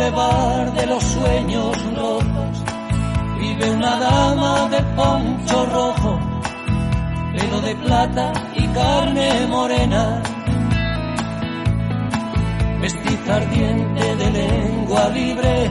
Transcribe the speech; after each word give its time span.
de 0.00 0.86
los 0.86 1.02
sueños 1.02 1.94
rotos 1.94 2.64
vive 3.38 3.70
una 3.70 3.98
dama 3.98 4.68
de 4.70 4.82
poncho 4.96 5.66
rojo, 5.66 6.18
pelo 7.36 7.60
de 7.60 7.74
plata 7.76 8.32
y 8.56 8.66
carne 8.68 9.46
morena, 9.48 10.22
vestiza 12.80 13.36
ardiente 13.36 14.16
de 14.16 14.30
lengua 14.30 15.08
libre. 15.10 15.70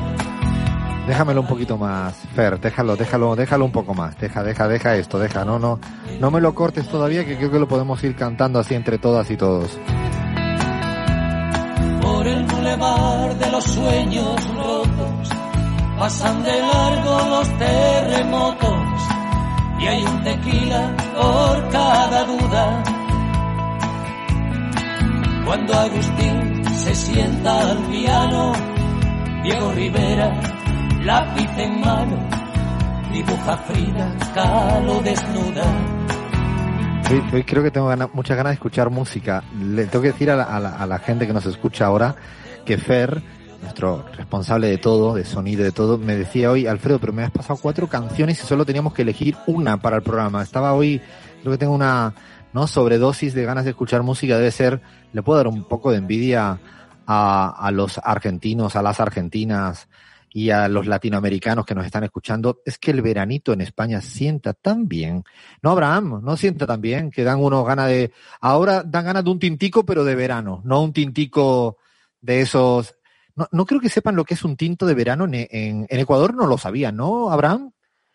Déjamelo 1.08 1.42
un 1.42 1.48
poquito 1.48 1.76
más, 1.80 2.14
Fer, 2.36 2.60
déjalo, 2.60 2.96
déjalo, 2.96 3.36
déjalo 3.36 3.66
un 3.66 3.72
poco 3.72 3.96
más, 3.96 4.16
deja, 4.20 4.44
deja, 4.44 4.68
deja 4.68 4.96
esto, 4.96 5.18
deja, 5.18 5.44
no, 5.44 5.58
no, 5.58 5.80
no 6.20 6.30
me 6.30 6.40
lo 6.40 6.54
cortes 6.54 6.88
todavía 6.88 7.26
que 7.26 7.36
creo 7.36 7.50
que 7.50 7.60
lo 7.60 7.68
podemos 7.68 8.04
ir 8.04 8.16
cantando 8.16 8.60
así 8.60 8.76
entre 8.76 9.00
todas 9.00 9.32
y 9.32 9.38
todos. 9.38 9.80
El 12.30 12.46
bulevar 12.46 13.36
de 13.40 13.52
los 13.52 13.64
sueños 13.64 14.56
rotos 14.56 15.30
pasan 15.98 16.44
de 16.44 16.60
largo 16.60 17.18
los 17.28 17.58
terremotos 17.58 18.80
y 19.80 19.88
hay 19.88 20.04
un 20.04 20.24
tequila 20.24 20.96
por 21.16 21.70
cada 21.70 22.24
duda. 22.26 22.84
Cuando 25.44 25.74
Agustín 25.74 26.66
se 26.66 26.94
sienta 26.94 27.62
al 27.62 27.78
piano, 27.88 28.54
Diego 29.44 29.72
Rivera, 29.72 30.30
lápiz 31.02 31.50
en 31.58 31.80
mano, 31.80 32.18
dibuja 33.12 33.58
Frida 33.58 34.16
Kahlo 34.36 35.02
desnuda. 35.02 35.66
Hoy, 37.10 37.44
creo 37.44 37.64
que 37.64 37.72
tengo 37.72 37.92
muchas 38.14 38.38
ganas 38.38 38.52
de 38.52 38.56
escuchar 38.56 38.92
música. 38.92 39.44
Le 39.60 39.88
tengo 39.88 40.04
que 40.04 40.12
decir 40.12 40.30
a 40.30 40.36
la, 40.36 40.44
a 40.44 40.86
la 40.86 41.00
gente 41.00 41.26
que 41.26 41.34
nos 41.34 41.48
escucha 41.48 41.88
ahora 41.88 42.16
que 42.66 42.78
Fer 42.78 43.24
nuestro 43.64 44.06
responsable 44.16 44.68
de 44.68 44.78
todo, 44.78 45.16
de 45.16 45.26
sonido, 45.26 45.64
de 45.64 45.72
todo, 45.72 45.98
me 45.98 46.16
decía 46.16 46.52
hoy, 46.52 46.68
Alfredo, 46.68 47.00
pero 47.00 47.12
me 47.12 47.24
has 47.24 47.32
pasado 47.32 47.60
cuatro 47.60 47.88
canciones 47.88 48.42
y 48.42 48.46
solo 48.46 48.64
teníamos 48.64 48.94
que 48.94 49.02
elegir 49.02 49.36
una 49.48 49.78
para 49.78 49.98
el 49.98 50.04
programa. 50.04 50.44
Estaba 50.44 50.74
hoy, 50.74 51.02
creo 51.42 51.54
que 51.54 51.58
tengo 51.58 51.74
una 51.74 52.14
no 52.54 52.68
sobredosis 52.68 53.34
de 53.34 53.44
ganas 53.44 53.66
de 53.66 53.72
escuchar 53.72 54.04
música, 54.04 54.38
debe 54.38 54.52
ser, 54.52 54.80
le 55.12 55.24
puedo 55.24 55.38
dar 55.38 55.48
un 55.48 55.64
poco 55.64 55.90
de 55.92 55.98
envidia 55.98 56.60
a, 57.08 57.50
a 57.50 57.72
los 57.72 58.00
argentinos, 58.04 58.76
a 58.76 58.84
las 58.84 59.00
argentinas 59.00 59.89
y 60.32 60.50
a 60.50 60.68
los 60.68 60.88
latinoamericanos 60.88 61.66
que 61.66 61.76
nos 61.76 61.86
están 61.86 62.04
escuchando, 62.04 62.62
es 62.66 62.78
que 62.78 62.92
el 62.92 63.02
veranito 63.02 63.54
en 63.54 63.62
España 63.62 64.02
sienta 64.02 64.54
tan 64.54 64.88
bien. 64.88 65.24
No, 65.62 65.72
Abraham, 65.72 66.22
no 66.24 66.38
sienta 66.38 66.68
tan 66.68 66.82
bien, 66.82 67.12
que 67.12 67.24
dan 67.24 67.40
unos 67.40 67.66
ganas 67.66 67.88
de, 67.88 68.12
ahora 68.42 68.84
dan 68.84 69.06
ganas 69.06 69.24
de 69.24 69.30
un 69.30 69.40
tintico, 69.40 69.86
pero 69.86 70.04
de 70.04 70.16
verano, 70.16 70.62
no 70.64 70.82
un 70.82 70.94
tintico 70.94 71.78
de 72.22 72.42
esos 72.42 72.96
no, 73.52 73.66
creo 73.66 73.80
que 73.80 73.90
sepan 73.90 74.16
lo 74.16 74.26
que 74.26 74.34
es 74.34 74.44
un 74.44 74.58
tinto 74.58 74.86
de 74.86 74.94
verano 74.94 75.26
en, 75.32 75.88
Ecuador, 75.90 76.34
no 76.34 76.46
lo 76.46 76.58
sabían, 76.58 76.98
¿no, 76.98 77.32
Abraham? 77.32 77.72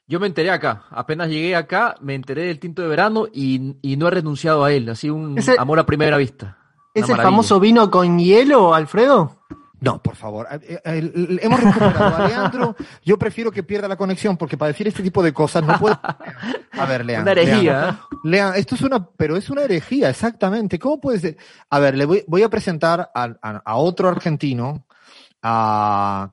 Yo 0.07 0.21
me 0.21 0.27
enteré 0.27 0.51
acá, 0.51 0.85
apenas 0.91 1.31
llegué 1.31 1.57
acá, 1.57 1.97
me 2.01 2.15
enteré 2.15 2.43
del 2.43 2.59
tinto 2.59 2.83
de 2.83 2.89
verano 2.89 3.27
y, 3.33 3.79
no 3.97 4.09
he 4.09 4.11
renunciado 4.11 4.65
a 4.65 4.73
él, 4.73 4.89
así 4.91 5.09
un 5.09 5.39
amor 5.59 5.79
a 5.79 5.87
primera 5.87 6.17
vista. 6.19 6.59
¿Es 6.93 7.09
el 7.09 7.17
famoso 7.17 7.59
vino 7.59 7.91
con 7.91 8.19
hielo, 8.19 8.75
Alfredo? 8.75 9.41
No, 9.85 10.03
por 10.03 10.17
favor. 10.17 10.49
Eh, 10.51 10.81
eh, 10.85 11.39
hemos 11.43 11.61
recuperado 11.61 12.17
a 12.17 12.29
Leandro. 12.29 12.77
Yo 13.05 13.19
prefiero 13.19 13.53
que 13.53 13.63
pierda 13.63 13.87
la 13.87 13.97
conexión 13.97 14.37
porque 14.37 14.57
para 14.57 14.73
decir 14.73 14.89
este 14.89 15.03
tipo 15.03 15.23
de 15.23 15.33
cosas 15.33 15.63
no 15.63 15.79
puedo. 15.79 16.01
A 16.73 16.87
ver, 16.87 17.05
Leandro. 17.05 17.33
Una 17.33 17.43
herejía. 17.43 18.01
Leandro, 18.25 18.59
esto 18.59 18.75
es 18.75 18.81
una, 18.81 19.07
pero 19.17 19.37
es 19.37 19.51
una 19.51 19.63
herejía, 19.63 20.09
exactamente. 20.09 20.79
¿Cómo 20.79 21.01
puedes? 21.01 21.21
ser? 21.21 21.37
A 21.69 21.79
ver, 21.79 21.97
le 21.97 22.07
voy, 22.07 22.43
a 22.43 22.49
presentar 22.49 23.11
a 23.15 23.77
otro 23.77 24.09
argentino 24.09 24.87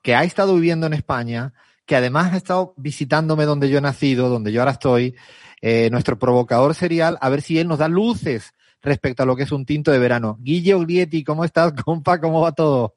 que 0.02 0.16
ha 0.16 0.24
estado 0.24 0.56
viviendo 0.56 0.88
en 0.88 0.94
España, 0.94 1.54
que 1.86 1.98
además 1.98 2.32
ha 2.32 2.38
estado 2.38 2.74
visitándome 2.78 3.44
donde 3.44 3.70
yo 3.70 3.80
he 3.80 3.82
nacido, 3.82 4.30
donde 4.30 4.54
yo 4.54 4.62
ahora 4.62 4.72
estoy, 4.72 5.16
eh, 5.62 5.90
nuestro 5.92 6.18
provocador 6.18 6.74
serial, 6.74 7.18
a 7.20 7.28
ver 7.28 7.42
si 7.42 7.60
él 7.60 7.68
nos 7.68 7.80
da 7.80 7.90
luces 7.90 8.54
respecto 8.82 9.24
a 9.24 9.26
lo 9.26 9.36
que 9.36 9.44
es 9.44 9.52
un 9.52 9.66
tinto 9.66 9.92
de 9.92 10.00
verano. 10.00 10.38
Guille 10.40 10.74
Oglietti, 10.74 11.24
¿cómo 11.26 11.44
estás, 11.44 11.74
compa? 11.84 12.22
¿Cómo 12.22 12.40
va 12.42 12.54
todo? 12.54 12.96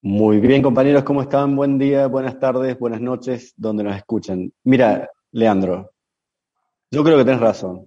Muy 0.00 0.38
bien, 0.38 0.62
compañeros, 0.62 1.02
¿cómo 1.02 1.22
están? 1.22 1.56
Buen 1.56 1.76
día, 1.76 2.06
buenas 2.06 2.38
tardes, 2.38 2.78
buenas 2.78 3.00
noches, 3.00 3.52
donde 3.56 3.82
nos 3.82 3.96
escuchan. 3.96 4.52
Mira, 4.62 5.10
Leandro, 5.32 5.90
yo 6.88 7.02
creo 7.02 7.18
que 7.18 7.24
tienes 7.24 7.40
razón. 7.40 7.84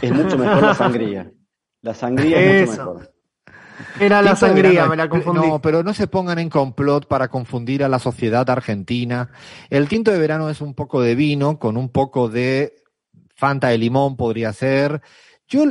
Es 0.00 0.12
mucho 0.12 0.38
mejor 0.38 0.62
la 0.62 0.74
sangría. 0.74 1.32
La 1.82 1.92
sangría 1.92 2.38
es 2.38 2.70
mucho 2.70 2.78
mejor. 2.78 3.14
Era 3.98 4.22
la 4.22 4.36
sangría, 4.36 4.86
me 4.86 4.94
la 4.94 5.08
confundí. 5.08 5.48
No, 5.48 5.60
pero 5.60 5.82
no 5.82 5.92
se 5.92 6.06
pongan 6.06 6.38
en 6.38 6.48
complot 6.48 7.08
para 7.08 7.26
confundir 7.26 7.82
a 7.82 7.88
la 7.88 7.98
sociedad 7.98 8.48
argentina. 8.48 9.30
El 9.70 9.88
tinto 9.88 10.12
de 10.12 10.20
verano 10.20 10.48
es 10.50 10.60
un 10.60 10.72
poco 10.74 11.02
de 11.02 11.16
vino 11.16 11.58
con 11.58 11.76
un 11.76 11.88
poco 11.88 12.28
de 12.28 12.76
Fanta 13.34 13.70
de 13.70 13.78
limón, 13.78 14.16
podría 14.16 14.52
ser. 14.52 15.02
Yo 15.48 15.64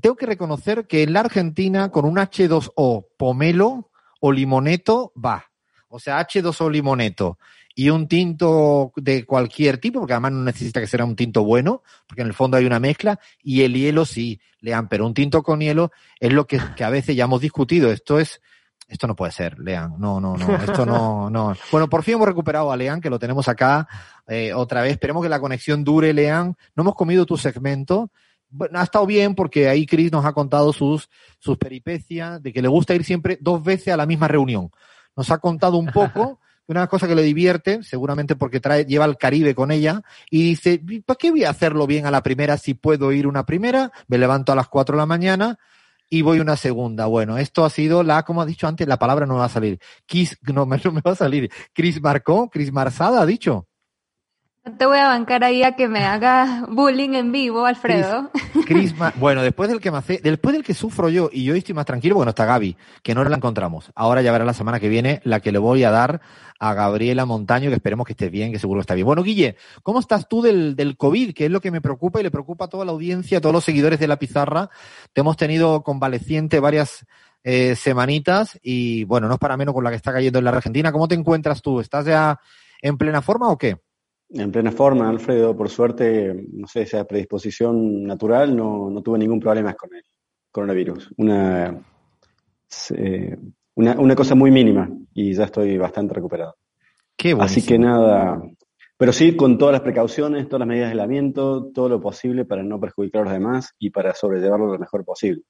tengo 0.00 0.16
que 0.16 0.24
reconocer 0.24 0.86
que 0.86 1.02
en 1.02 1.12
la 1.12 1.20
Argentina 1.20 1.90
con 1.90 2.06
un 2.06 2.16
H2O 2.16 3.08
pomelo 3.18 3.89
o 4.20 4.32
limoneto 4.32 5.12
va. 5.22 5.44
O 5.88 5.98
sea, 5.98 6.24
H2O 6.24 6.70
limoneto 6.70 7.38
y 7.74 7.88
un 7.88 8.08
tinto 8.08 8.92
de 8.96 9.24
cualquier 9.24 9.78
tipo, 9.78 10.00
porque 10.00 10.12
además 10.12 10.32
no 10.32 10.42
necesita 10.42 10.80
que 10.80 10.86
sea 10.86 11.04
un 11.04 11.16
tinto 11.16 11.44
bueno, 11.44 11.82
porque 12.06 12.22
en 12.22 12.28
el 12.28 12.34
fondo 12.34 12.56
hay 12.56 12.66
una 12.66 12.80
mezcla, 12.80 13.18
y 13.42 13.62
el 13.62 13.74
hielo 13.74 14.04
sí, 14.04 14.40
lean, 14.60 14.88
pero 14.88 15.06
un 15.06 15.14
tinto 15.14 15.42
con 15.42 15.60
hielo 15.60 15.90
es 16.18 16.32
lo 16.32 16.46
que, 16.46 16.60
a 16.60 16.90
veces 16.90 17.16
ya 17.16 17.24
hemos 17.24 17.40
discutido. 17.40 17.90
Esto 17.90 18.18
es, 18.18 18.40
esto 18.88 19.06
no 19.06 19.16
puede 19.16 19.32
ser, 19.32 19.58
Lean. 19.58 19.94
No, 19.98 20.20
no, 20.20 20.36
no, 20.36 20.56
esto 20.56 20.84
no, 20.84 21.30
no. 21.30 21.54
Bueno, 21.70 21.88
por 21.88 22.02
fin 22.02 22.14
hemos 22.14 22.28
recuperado 22.28 22.70
a 22.70 22.76
Lean, 22.76 23.00
que 23.00 23.10
lo 23.10 23.18
tenemos 23.18 23.48
acá 23.48 23.88
eh, 24.26 24.52
otra 24.52 24.82
vez. 24.82 24.92
Esperemos 24.92 25.22
que 25.22 25.28
la 25.28 25.40
conexión 25.40 25.84
dure, 25.84 26.12
Lean. 26.12 26.56
No 26.74 26.82
hemos 26.82 26.94
comido 26.94 27.24
tu 27.24 27.36
segmento. 27.36 28.10
Bueno, 28.50 28.78
ha 28.78 28.82
estado 28.82 29.06
bien 29.06 29.34
porque 29.34 29.68
ahí 29.68 29.86
Chris 29.86 30.10
nos 30.12 30.24
ha 30.24 30.32
contado 30.32 30.72
sus, 30.72 31.08
sus 31.38 31.56
peripecias, 31.56 32.42
de 32.42 32.52
que 32.52 32.62
le 32.62 32.68
gusta 32.68 32.94
ir 32.94 33.04
siempre 33.04 33.38
dos 33.40 33.62
veces 33.62 33.94
a 33.94 33.96
la 33.96 34.06
misma 34.06 34.28
reunión. 34.28 34.70
Nos 35.16 35.30
ha 35.30 35.38
contado 35.38 35.76
un 35.76 35.86
poco 35.86 36.40
una 36.66 36.86
cosa 36.86 37.08
que 37.08 37.14
le 37.14 37.22
divierte, 37.22 37.82
seguramente 37.82 38.36
porque 38.36 38.60
trae, 38.60 38.84
lleva 38.84 39.04
el 39.04 39.16
Caribe 39.16 39.54
con 39.54 39.70
ella, 39.70 40.02
y 40.30 40.42
dice, 40.42 40.80
¿para 41.04 41.16
qué 41.16 41.30
voy 41.30 41.44
a 41.44 41.50
hacerlo 41.50 41.86
bien 41.86 42.06
a 42.06 42.10
la 42.10 42.22
primera 42.22 42.56
si 42.56 42.74
puedo 42.74 43.12
ir 43.12 43.26
una 43.26 43.46
primera? 43.46 43.92
Me 44.06 44.18
levanto 44.18 44.52
a 44.52 44.56
las 44.56 44.68
4 44.68 44.96
de 44.96 44.98
la 45.00 45.06
mañana 45.06 45.58
y 46.08 46.22
voy 46.22 46.40
una 46.40 46.56
segunda. 46.56 47.06
Bueno, 47.06 47.38
esto 47.38 47.64
ha 47.64 47.70
sido 47.70 48.02
la, 48.02 48.24
como 48.24 48.42
ha 48.42 48.46
dicho 48.46 48.66
antes, 48.66 48.86
la 48.86 48.98
palabra 48.98 49.26
no 49.26 49.36
va 49.36 49.46
a 49.46 49.48
salir. 49.48 49.78
Kiss, 50.06 50.36
no, 50.52 50.66
me 50.66 50.76
va 50.78 51.12
a 51.12 51.14
salir. 51.14 51.50
Chris 51.72 52.02
Marcó, 52.02 52.50
Chris 52.50 52.72
Marzada 52.72 53.22
ha 53.22 53.26
dicho. 53.26 53.68
No 54.62 54.76
te 54.76 54.84
voy 54.84 54.98
a 54.98 55.06
bancar 55.06 55.42
ahí 55.42 55.62
a 55.62 55.74
que 55.74 55.88
me 55.88 56.04
haga 56.04 56.66
bullying 56.68 57.14
en 57.14 57.32
vivo, 57.32 57.64
Alfredo. 57.64 58.30
Chris, 58.66 58.94
bueno, 59.16 59.42
después 59.42 59.70
del 59.70 59.80
que 59.80 59.90
me 59.90 59.96
hace, 59.96 60.20
después 60.22 60.54
del 60.54 60.62
que 60.62 60.74
sufro 60.74 61.08
yo 61.08 61.30
y 61.32 61.44
yo 61.44 61.54
estoy 61.54 61.74
más 61.74 61.86
tranquilo, 61.86 62.14
bueno, 62.14 62.28
está 62.30 62.44
Gaby, 62.44 62.76
que 63.02 63.14
no 63.14 63.24
la 63.24 63.36
encontramos. 63.36 63.90
Ahora 63.94 64.20
ya 64.20 64.32
verá 64.32 64.44
la 64.44 64.52
semana 64.52 64.78
que 64.78 64.90
viene 64.90 65.22
la 65.24 65.40
que 65.40 65.50
le 65.50 65.58
voy 65.58 65.82
a 65.84 65.90
dar 65.90 66.20
a 66.58 66.74
Gabriela 66.74 67.24
Montaño, 67.24 67.70
que 67.70 67.76
esperemos 67.76 68.06
que 68.06 68.12
esté 68.12 68.28
bien, 68.28 68.52
que 68.52 68.58
seguro 68.58 68.82
está 68.82 68.94
bien. 68.94 69.06
Bueno, 69.06 69.22
Guille, 69.22 69.56
¿cómo 69.82 69.98
estás 69.98 70.28
tú 70.28 70.42
del, 70.42 70.76
del 70.76 70.98
COVID? 70.98 71.32
Que 71.32 71.46
es 71.46 71.50
lo 71.50 71.62
que 71.62 71.70
me 71.70 71.80
preocupa 71.80 72.20
y 72.20 72.22
le 72.22 72.30
preocupa 72.30 72.66
a 72.66 72.68
toda 72.68 72.84
la 72.84 72.92
audiencia, 72.92 73.38
a 73.38 73.40
todos 73.40 73.54
los 73.54 73.64
seguidores 73.64 73.98
de 73.98 74.08
la 74.08 74.18
pizarra. 74.18 74.68
Te 75.14 75.22
hemos 75.22 75.38
tenido 75.38 75.82
convaleciente 75.82 76.60
varias 76.60 77.06
eh, 77.44 77.76
semanitas 77.76 78.58
y 78.62 79.04
bueno, 79.04 79.26
no 79.26 79.34
es 79.34 79.40
para 79.40 79.56
menos 79.56 79.72
con 79.72 79.84
la 79.84 79.90
que 79.90 79.96
está 79.96 80.12
cayendo 80.12 80.38
en 80.38 80.44
la 80.44 80.50
Argentina. 80.50 80.92
¿Cómo 80.92 81.08
te 81.08 81.14
encuentras 81.14 81.62
tú? 81.62 81.80
¿Estás 81.80 82.04
ya 82.04 82.38
en 82.82 82.98
plena 82.98 83.22
forma 83.22 83.48
o 83.48 83.56
qué? 83.56 83.78
En 84.32 84.52
plena 84.52 84.70
forma, 84.70 85.08
Alfredo, 85.08 85.56
por 85.56 85.68
suerte, 85.68 86.46
no 86.52 86.66
sé, 86.66 86.82
esa 86.82 87.04
predisposición 87.04 88.04
natural, 88.04 88.56
no, 88.56 88.88
no 88.88 89.02
tuve 89.02 89.18
ningún 89.18 89.40
problema 89.40 89.74
con 89.74 89.92
el 89.94 90.04
coronavirus. 90.52 91.12
Una, 91.16 91.82
una, 93.74 94.00
una, 94.00 94.14
cosa 94.14 94.34
muy 94.36 94.52
mínima 94.52 94.88
y 95.14 95.34
ya 95.34 95.44
estoy 95.44 95.76
bastante 95.78 96.14
recuperado. 96.14 96.54
Qué 97.16 97.36
Así 97.38 97.66
que 97.66 97.78
nada, 97.78 98.40
pero 98.96 99.12
sí 99.12 99.34
con 99.34 99.58
todas 99.58 99.72
las 99.72 99.80
precauciones, 99.80 100.46
todas 100.46 100.60
las 100.60 100.68
medidas 100.68 100.88
de 100.88 100.92
aislamiento, 100.92 101.70
todo 101.72 101.88
lo 101.88 102.00
posible 102.00 102.44
para 102.44 102.62
no 102.62 102.78
perjudicar 102.78 103.22
a 103.22 103.24
los 103.24 103.32
demás 103.32 103.74
y 103.78 103.90
para 103.90 104.14
sobrellevarlo 104.14 104.72
lo 104.72 104.78
mejor 104.78 105.04
posible. 105.04 105.42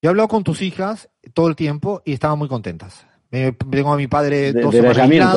Yo 0.00 0.08
he 0.08 0.10
hablado 0.10 0.28
con 0.28 0.44
tus 0.44 0.62
hijas 0.62 1.10
todo 1.34 1.48
el 1.48 1.56
tiempo 1.56 2.02
y 2.04 2.12
estaban 2.12 2.38
muy 2.38 2.48
contentas. 2.48 3.06
Tengo 3.28 3.92
a 3.92 3.96
mi 3.96 4.06
padre 4.06 4.52
dos 4.52 4.72
semanas 4.72 5.36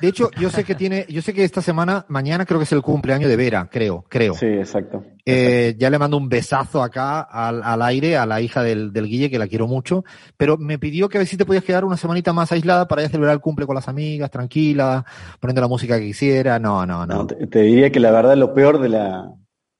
De 0.00 0.08
hecho, 0.08 0.30
yo 0.38 0.50
sé 0.50 0.64
que 0.64 0.74
tiene, 0.74 1.06
yo 1.08 1.22
sé 1.22 1.32
que 1.32 1.44
esta 1.44 1.62
semana, 1.62 2.04
mañana 2.08 2.44
creo 2.44 2.58
que 2.58 2.64
es 2.64 2.72
el 2.72 2.82
cumpleaños 2.82 3.30
de 3.30 3.36
Vera, 3.36 3.68
creo, 3.70 4.04
creo. 4.08 4.34
Sí, 4.34 4.46
exacto. 4.46 5.04
Eh, 5.24 5.76
ya 5.78 5.88
le 5.88 5.98
mando 5.98 6.16
un 6.16 6.28
besazo 6.28 6.82
acá 6.82 7.20
al, 7.20 7.62
al 7.62 7.80
aire 7.82 8.16
a 8.16 8.26
la 8.26 8.40
hija 8.40 8.62
del, 8.62 8.92
del, 8.92 9.06
Guille, 9.06 9.30
que 9.30 9.38
la 9.38 9.46
quiero 9.46 9.68
mucho, 9.68 10.04
pero 10.36 10.58
me 10.58 10.80
pidió 10.80 11.08
que 11.08 11.18
a 11.18 11.20
ver 11.20 11.28
si 11.28 11.36
te 11.36 11.44
podías 11.44 11.62
quedar 11.62 11.84
una 11.84 11.96
semanita 11.96 12.32
más 12.32 12.50
aislada 12.50 12.88
para 12.88 13.02
ir 13.02 13.06
a 13.06 13.10
celebrar 13.10 13.34
el 13.34 13.40
cumple 13.40 13.66
con 13.66 13.76
las 13.76 13.86
amigas, 13.86 14.30
tranquila, 14.30 15.04
poniendo 15.38 15.60
la 15.60 15.68
música 15.68 15.98
que 15.98 16.06
quisiera. 16.06 16.58
No, 16.58 16.84
no, 16.86 17.06
no. 17.06 17.26
te, 17.26 17.60
diría 17.60 17.92
que 17.92 18.00
la 18.00 18.10
verdad 18.10 18.36
lo 18.36 18.52
peor 18.52 18.80
de 18.80 18.88
la, 18.88 19.32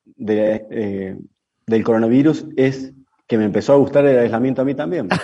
de, 0.05 0.65
eh, 0.71 1.17
del 1.67 1.85
coronavirus 1.85 2.47
es 2.57 2.93
que 3.27 3.39
me 3.39 3.45
empezó 3.45 3.73
a 3.73 3.77
gustar 3.77 4.05
el 4.05 4.19
aislamiento 4.19 4.63
a 4.63 4.65
mí 4.65 4.75
también. 4.75 5.09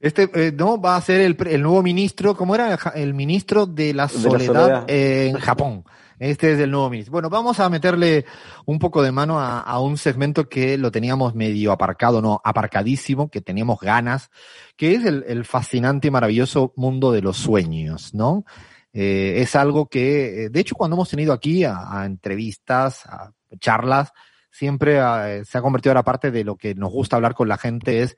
Este 0.00 0.30
eh, 0.34 0.52
no 0.52 0.80
va 0.80 0.96
a 0.96 1.00
ser 1.00 1.20
el, 1.20 1.36
el, 1.48 1.62
nuevo 1.62 1.82
ministro, 1.82 2.36
¿cómo 2.36 2.54
era? 2.54 2.78
El 2.94 3.14
ministro 3.14 3.66
de 3.66 3.92
la 3.92 4.08
soledad, 4.08 4.84
en 4.88 5.36
Japón. 5.38 5.84
Este 6.18 6.52
es 6.52 6.58
el 6.58 6.70
nuevo 6.70 6.90
ministro. 6.90 7.12
Bueno, 7.12 7.30
vamos 7.30 7.60
a 7.60 7.68
meterle 7.68 8.24
un 8.66 8.78
poco 8.78 9.02
de 9.02 9.12
mano 9.12 9.38
a, 9.38 9.60
a, 9.60 9.80
un 9.80 9.96
segmento 9.98 10.48
que 10.48 10.76
lo 10.76 10.90
teníamos 10.90 11.34
medio 11.34 11.70
aparcado, 11.70 12.20
no, 12.20 12.40
aparcadísimo, 12.44 13.30
que 13.30 13.40
teníamos 13.40 13.78
ganas, 13.80 14.30
que 14.76 14.94
es 14.94 15.04
el, 15.04 15.24
el 15.28 15.44
fascinante 15.44 16.08
y 16.08 16.10
maravilloso 16.10 16.72
mundo 16.76 17.12
de 17.12 17.22
los 17.22 17.36
sueños, 17.36 18.14
¿no? 18.14 18.44
Eh, 18.92 19.34
es 19.42 19.54
algo 19.54 19.88
que, 19.88 20.44
eh, 20.44 20.48
de 20.48 20.60
hecho, 20.60 20.74
cuando 20.74 20.96
hemos 20.96 21.10
tenido 21.10 21.32
aquí 21.32 21.62
a, 21.62 22.00
a 22.00 22.06
entrevistas, 22.06 23.06
a 23.06 23.32
charlas, 23.60 24.12
siempre 24.50 24.98
a, 24.98 25.44
se 25.44 25.58
ha 25.58 25.62
convertido 25.62 25.92
ahora 25.92 26.02
parte 26.02 26.30
de 26.32 26.42
lo 26.42 26.56
que 26.56 26.74
nos 26.74 26.90
gusta 26.90 27.16
hablar 27.16 27.34
con 27.34 27.48
la 27.48 27.58
gente 27.58 28.02
es 28.02 28.16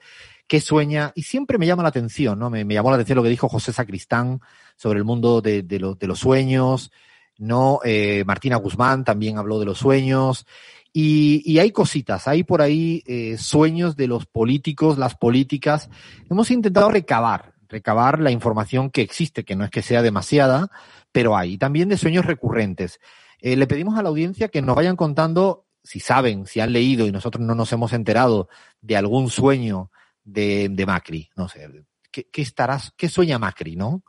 qué 0.51 0.61
sueña, 0.61 1.13
y 1.15 1.23
siempre 1.23 1.59
me 1.59 1.67
llama 1.69 1.85
la 1.85 1.91
atención, 1.91 2.37
¿no? 2.37 2.51
Me, 2.51 2.65
me 2.65 2.75
llamó 2.75 2.91
la 2.91 2.97
atención 2.97 3.15
lo 3.15 3.23
que 3.23 3.29
dijo 3.29 3.49
José 3.49 3.73
Sacristán 3.73 4.41
sobre 4.75 4.99
el 4.99 5.05
mundo 5.05 5.41
de, 5.41 5.63
de, 5.63 5.79
lo, 5.79 5.95
de 5.95 6.09
los 6.09 6.19
sueños, 6.19 6.91
¿no? 7.39 7.79
Eh, 7.85 8.25
Martina 8.27 8.57
Guzmán 8.57 9.05
también 9.05 9.39
habló 9.39 9.61
de 9.61 9.67
los 9.67 9.79
sueños. 9.79 10.47
Y, 10.93 11.41
y 11.45 11.61
hay 11.61 11.71
cositas, 11.71 12.27
hay 12.27 12.43
por 12.43 12.63
ahí 12.63 13.05
eh, 13.07 13.39
sueños 13.39 13.95
de 13.95 14.09
los 14.09 14.27
políticos, 14.27 14.99
las 14.99 15.15
políticas. 15.15 15.89
Hemos 16.29 16.51
intentado 16.51 16.91
recabar, 16.91 17.55
recabar 17.69 18.19
la 18.19 18.33
información 18.33 18.91
que 18.91 19.03
existe, 19.03 19.45
que 19.45 19.55
no 19.55 19.65
es 19.65 19.71
que 19.71 19.83
sea 19.83 20.03
demasiada, 20.03 20.69
pero 21.13 21.37
hay. 21.37 21.59
También 21.59 21.89
de 21.89 21.97
sueños 21.97 22.27
recurrentes. 22.27 22.99
Eh, 23.41 23.55
le 23.55 23.69
pedimos 23.69 23.97
a 23.97 24.03
la 24.03 24.09
audiencia 24.09 24.49
que 24.49 24.63
nos 24.63 24.75
vayan 24.75 24.97
contando 24.97 25.67
si 25.85 26.01
saben, 26.01 26.47
si 26.47 26.59
han 26.59 26.73
leído 26.73 27.07
y 27.07 27.13
nosotros 27.13 27.47
no 27.47 27.55
nos 27.55 27.73
hemos 27.73 27.93
enterado 27.93 28.49
de 28.83 28.97
algún 28.97 29.31
sueño 29.31 29.93
de, 30.25 30.69
de 30.71 30.87
Macri. 30.87 31.31
No 31.37 31.49
sé, 31.49 31.69
¿qué, 32.11 32.29
qué 32.31 32.43
estarás, 32.43 32.93
qué 32.97 33.09
sueña 33.09 33.39
Macri, 33.39 33.77
no? 33.77 34.03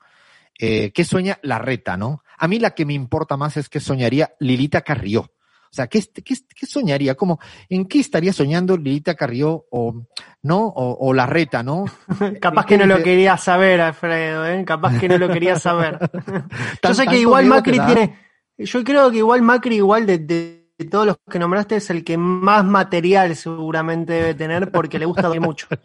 Eh, 0.60 0.92
¿Qué 0.92 1.04
sueña 1.04 1.40
la 1.42 1.58
reta, 1.58 1.98
no? 1.98 2.24
A 2.38 2.48
mí 2.48 2.60
la 2.60 2.76
que 2.76 2.86
me 2.86 2.94
importa 2.94 3.36
más 3.36 3.58
es 3.58 3.68
qué 3.68 3.80
soñaría 3.80 4.34
Lilita 4.40 4.82
Carrió. 4.82 5.22
O 5.22 5.74
sea, 5.74 5.88
¿qué, 5.88 6.04
qué, 6.24 6.36
qué 6.56 6.66
soñaría? 6.66 7.16
¿Cómo, 7.16 7.40
¿En 7.70 7.86
qué 7.86 8.00
estaría 8.00 8.34
soñando 8.34 8.76
Lilita 8.76 9.16
Carrió 9.16 9.66
o, 9.72 10.06
no? 10.44 10.68
O, 10.68 11.08
o 11.08 11.14
la 11.14 11.26
reta, 11.26 11.64
¿no? 11.64 11.86
Capaz 12.42 12.66
que 12.66 12.78
no 12.78 12.86
lo 12.86 13.02
quería 13.02 13.38
saber, 13.38 13.80
Alfredo, 13.80 14.46
¿eh? 14.46 14.64
Capaz 14.66 15.00
que 15.00 15.08
no 15.08 15.18
lo 15.18 15.30
quería 15.30 15.58
saber. 15.58 15.98
yo 16.84 16.94
sé 16.94 17.08
que 17.08 17.18
igual 17.18 17.46
Macri 17.46 17.80
tiene, 17.80 18.20
yo 18.58 18.84
creo 18.84 19.10
que 19.10 19.18
igual 19.18 19.42
Macri 19.42 19.78
igual 19.78 20.06
de, 20.06 20.18
de 20.20 20.61
de 20.84 20.90
todos 20.90 21.06
los 21.06 21.18
que 21.30 21.38
nombraste 21.38 21.76
es 21.76 21.90
el 21.90 22.04
que 22.04 22.18
más 22.18 22.66
material 22.66 23.36
seguramente 23.36 24.14
debe 24.14 24.34
tener 24.34 24.72
porque 24.72 25.00
le 25.00 25.06
gusta 25.06 25.30
mucho. 25.40 25.68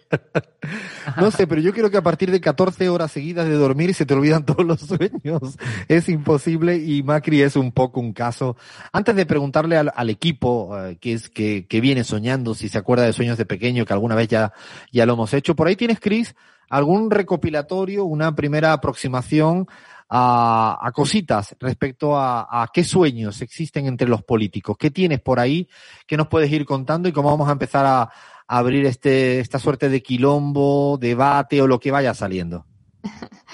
No 1.16 1.30
sé, 1.30 1.46
pero 1.46 1.60
yo 1.60 1.72
creo 1.72 1.90
que 1.90 1.96
a 1.96 2.02
partir 2.02 2.32
de 2.32 2.40
14 2.40 2.88
horas 2.88 3.12
seguidas 3.12 3.46
de 3.46 3.54
dormir 3.54 3.94
se 3.94 4.04
te 4.04 4.14
olvidan 4.14 4.44
todos 4.44 4.66
los 4.66 4.80
sueños. 4.80 5.56
Es 5.88 6.08
imposible 6.08 6.76
y 6.76 7.04
Macri 7.04 7.42
es 7.42 7.54
un 7.54 7.70
poco 7.70 8.00
un 8.00 8.12
caso. 8.12 8.56
Antes 8.92 9.14
de 9.14 9.26
preguntarle 9.26 9.76
al, 9.76 10.10
equipo 10.10 10.74
uh, 10.74 10.96
que 10.98 11.12
es 11.12 11.30
que, 11.30 11.66
que, 11.68 11.80
viene 11.80 12.02
soñando, 12.02 12.54
si 12.54 12.68
se 12.68 12.78
acuerda 12.78 13.04
de 13.04 13.12
sueños 13.12 13.38
de 13.38 13.46
pequeño, 13.46 13.84
que 13.84 13.92
alguna 13.92 14.16
vez 14.16 14.26
ya, 14.26 14.52
ya 14.90 15.06
lo 15.06 15.12
hemos 15.12 15.32
hecho, 15.34 15.54
por 15.54 15.68
ahí 15.68 15.76
tienes, 15.76 16.00
Cris, 16.00 16.34
algún 16.68 17.10
recopilatorio, 17.12 18.04
una 18.04 18.34
primera 18.34 18.72
aproximación 18.72 19.68
a, 20.08 20.78
a 20.80 20.92
cositas 20.92 21.56
respecto 21.58 22.16
a, 22.16 22.68
qué 22.72 22.84
sueños 22.84 23.42
existen 23.42 23.86
entre 23.86 24.08
los 24.08 24.22
políticos. 24.22 24.76
¿Qué 24.78 24.90
tienes 24.90 25.20
por 25.20 25.40
ahí 25.40 25.68
que 26.06 26.16
nos 26.16 26.28
puedes 26.28 26.50
ir 26.50 26.64
contando 26.64 27.08
y 27.08 27.12
cómo 27.12 27.30
vamos 27.30 27.48
a 27.48 27.52
empezar 27.52 27.86
a, 27.86 28.02
a 28.02 28.10
abrir 28.46 28.86
este, 28.86 29.40
esta 29.40 29.58
suerte 29.58 29.88
de 29.88 30.02
quilombo, 30.02 30.98
debate 31.00 31.60
o 31.60 31.66
lo 31.66 31.80
que 31.80 31.90
vaya 31.90 32.14
saliendo? 32.14 32.66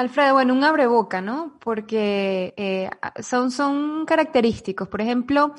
Alfredo, 0.00 0.34
bueno, 0.34 0.54
un 0.54 0.64
abre 0.64 0.86
boca, 0.86 1.20
¿no? 1.20 1.56
Porque 1.60 2.54
eh, 2.56 2.90
son, 3.22 3.50
son 3.50 4.04
característicos. 4.06 4.88
Por 4.88 5.00
ejemplo, 5.00 5.54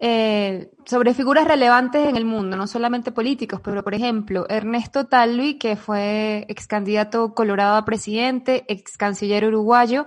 eh, 0.00 0.70
sobre 0.84 1.14
figuras 1.14 1.46
relevantes 1.46 2.08
en 2.08 2.16
el 2.16 2.24
mundo, 2.24 2.56
no 2.56 2.66
solamente 2.66 3.12
políticos, 3.12 3.60
pero 3.62 3.82
por 3.82 3.94
ejemplo, 3.94 4.46
Ernesto 4.48 5.06
Talvi, 5.06 5.58
que 5.58 5.76
fue 5.76 6.44
ex 6.48 6.66
candidato 6.66 7.34
colorado 7.34 7.76
a 7.76 7.84
presidente, 7.84 8.64
ex 8.68 8.98
canciller 8.98 9.46
uruguayo, 9.46 10.04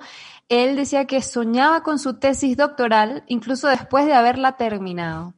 él 0.49 0.75
decía 0.75 1.05
que 1.05 1.21
soñaba 1.21 1.83
con 1.83 1.99
su 1.99 2.19
tesis 2.19 2.57
doctoral 2.57 3.23
incluso 3.27 3.67
después 3.69 4.05
de 4.05 4.13
haberla 4.13 4.57
terminado. 4.57 5.33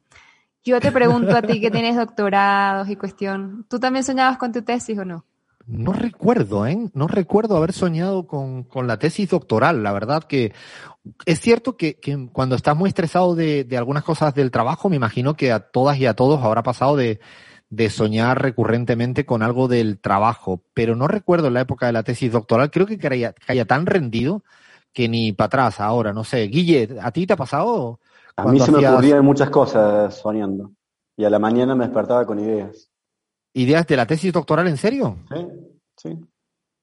Yo 0.62 0.80
te 0.80 0.92
pregunto 0.92 1.36
a 1.36 1.42
ti 1.42 1.60
que 1.60 1.70
tienes 1.70 1.96
doctorados 2.04 2.88
y 2.90 2.96
cuestión, 2.96 3.64
¿tú 3.68 3.80
también 3.80 4.04
soñabas 4.04 4.36
con 4.36 4.52
tu 4.52 4.62
tesis 4.62 4.98
o 4.98 5.04
no? 5.04 5.24
No 5.70 5.92
recuerdo, 5.92 6.66
¿eh? 6.66 6.90
No 6.94 7.06
recuerdo 7.06 7.56
haber 7.56 7.72
soñado 7.72 8.26
con, 8.26 8.64
con 8.64 8.88
la 8.88 8.98
tesis 8.98 9.30
doctoral. 9.30 9.84
La 9.84 9.92
verdad 9.92 10.24
que 10.24 10.52
es 11.26 11.40
cierto 11.40 11.76
que, 11.76 11.94
que 12.00 12.28
cuando 12.32 12.56
estás 12.56 12.76
muy 12.76 12.88
estresado 12.88 13.36
de, 13.36 13.62
de, 13.62 13.76
algunas 13.78 14.02
cosas 14.02 14.34
del 14.34 14.50
trabajo, 14.50 14.88
me 14.88 14.96
imagino 14.96 15.34
que 15.34 15.52
a 15.52 15.60
todas 15.60 15.96
y 15.98 16.06
a 16.06 16.14
todos 16.14 16.42
habrá 16.42 16.64
pasado 16.64 16.96
de, 16.96 17.20
de 17.68 17.88
soñar 17.88 18.42
recurrentemente 18.42 19.24
con 19.24 19.42
algo 19.42 19.68
del 19.68 20.00
trabajo, 20.00 20.64
pero 20.74 20.96
no 20.96 21.06
recuerdo 21.06 21.50
la 21.50 21.60
época 21.60 21.86
de 21.86 21.92
la 21.92 22.02
tesis 22.02 22.32
doctoral. 22.32 22.72
Creo 22.72 22.86
que 22.86 22.98
caía, 22.98 23.32
caía 23.32 23.64
tan 23.64 23.86
rendido 23.86 24.42
que 24.92 25.08
ni 25.08 25.30
para 25.32 25.46
atrás 25.46 25.80
ahora, 25.80 26.12
no 26.12 26.24
sé. 26.24 26.42
Guille, 26.48 26.96
¿a 27.00 27.12
ti 27.12 27.28
te 27.28 27.34
ha 27.34 27.36
pasado? 27.36 28.00
A 28.34 28.44
mí 28.46 28.58
se 28.58 28.64
hacías... 28.64 28.80
me 28.80 28.88
ocurrían 28.88 29.24
muchas 29.24 29.50
cosas 29.50 30.16
soñando 30.16 30.72
y 31.16 31.24
a 31.24 31.30
la 31.30 31.38
mañana 31.38 31.76
me 31.76 31.84
despertaba 31.84 32.26
con 32.26 32.40
ideas. 32.40 32.89
¿Ideas 33.52 33.86
de 33.86 33.96
la 33.96 34.06
tesis 34.06 34.32
doctoral 34.32 34.68
en 34.68 34.76
serio? 34.76 35.16
Sí, 35.32 35.46
sí. 35.96 36.18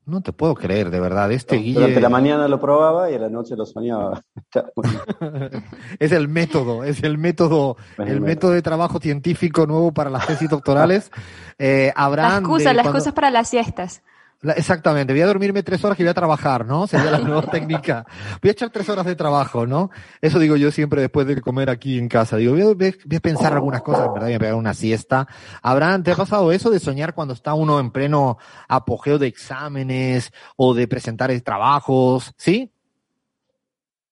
No 0.08 0.22
te 0.22 0.32
puedo 0.32 0.56
creer, 0.56 0.90
de 0.90 1.02
verdad. 1.02 1.30
Este 1.34 1.58
no, 1.58 1.62
Guille... 1.62 1.80
Durante 1.82 2.00
la 2.00 2.10
mañana 2.10 2.48
lo 2.48 2.62
probaba 2.62 3.12
y 3.12 3.16
a 3.16 3.20
la 3.20 3.30
noche 3.30 3.58
lo 3.58 3.66
soñaba. 3.66 4.22
es 6.00 6.12
el 6.14 6.30
método, 6.30 6.86
es 6.86 7.04
el 7.04 7.18
método, 7.18 7.76
es 7.98 8.00
el, 8.00 8.08
el 8.08 8.22
método 8.22 8.52
de 8.52 8.62
trabajo 8.62 9.00
científico 9.00 9.68
nuevo 9.68 9.94
para 9.94 10.10
las 10.10 10.26
tesis 10.26 10.50
doctorales. 10.50 11.12
Eh, 11.60 11.92
habrán 11.96 12.30
la 12.30 12.38
excusa, 12.38 12.72
las 12.72 12.84
cuando... 12.84 13.00
cosas 13.00 13.14
para 13.14 13.32
las 13.32 13.50
siestas. 13.50 14.04
Exactamente, 14.44 15.14
voy 15.14 15.22
a 15.22 15.26
dormirme 15.28 15.64
tres 15.64 15.84
horas 15.84 16.00
y 16.00 16.04
voy 16.04 16.12
a 16.12 16.14
trabajar, 16.14 16.64
¿no? 16.64 16.86
Sería 16.86 17.10
la 17.10 17.18
nueva 17.18 17.42
técnica. 17.52 18.06
Voy 18.42 18.50
a 18.50 18.52
echar 18.52 18.70
tres 18.70 18.88
horas 18.88 19.06
de 19.06 19.16
trabajo, 19.16 19.66
¿no? 19.66 19.90
Eso 20.22 20.38
digo 20.38 20.56
yo 20.56 20.72
siempre 20.72 21.02
después 21.02 21.26
de 21.26 21.42
comer 21.42 21.72
aquí 21.72 21.98
en 21.98 22.08
casa. 22.08 22.38
Digo, 22.38 22.54
voy 22.54 22.62
a, 22.62 22.66
voy 22.66 23.16
a 23.16 23.20
pensar 23.20 23.54
algunas 23.54 23.82
cosas, 23.82 24.06
en 24.08 24.14
verdad, 24.14 24.28
voy 24.28 24.36
a 24.36 24.40
pegar 24.40 24.56
una 24.56 24.76
siesta. 24.76 25.28
Abraham, 25.64 26.04
¿te 26.04 26.12
ha 26.12 26.16
pasado 26.16 26.52
eso 26.52 26.70
de 26.70 26.80
soñar 26.80 27.16
cuando 27.16 27.34
está 27.34 27.56
uno 27.56 27.80
en 27.80 27.90
pleno 27.90 28.38
apogeo 28.68 29.18
de 29.18 29.28
exámenes 29.28 30.32
o 30.56 30.76
de 30.76 30.88
presentar 30.88 31.32
trabajos? 31.42 32.34
¿Sí? 32.38 32.72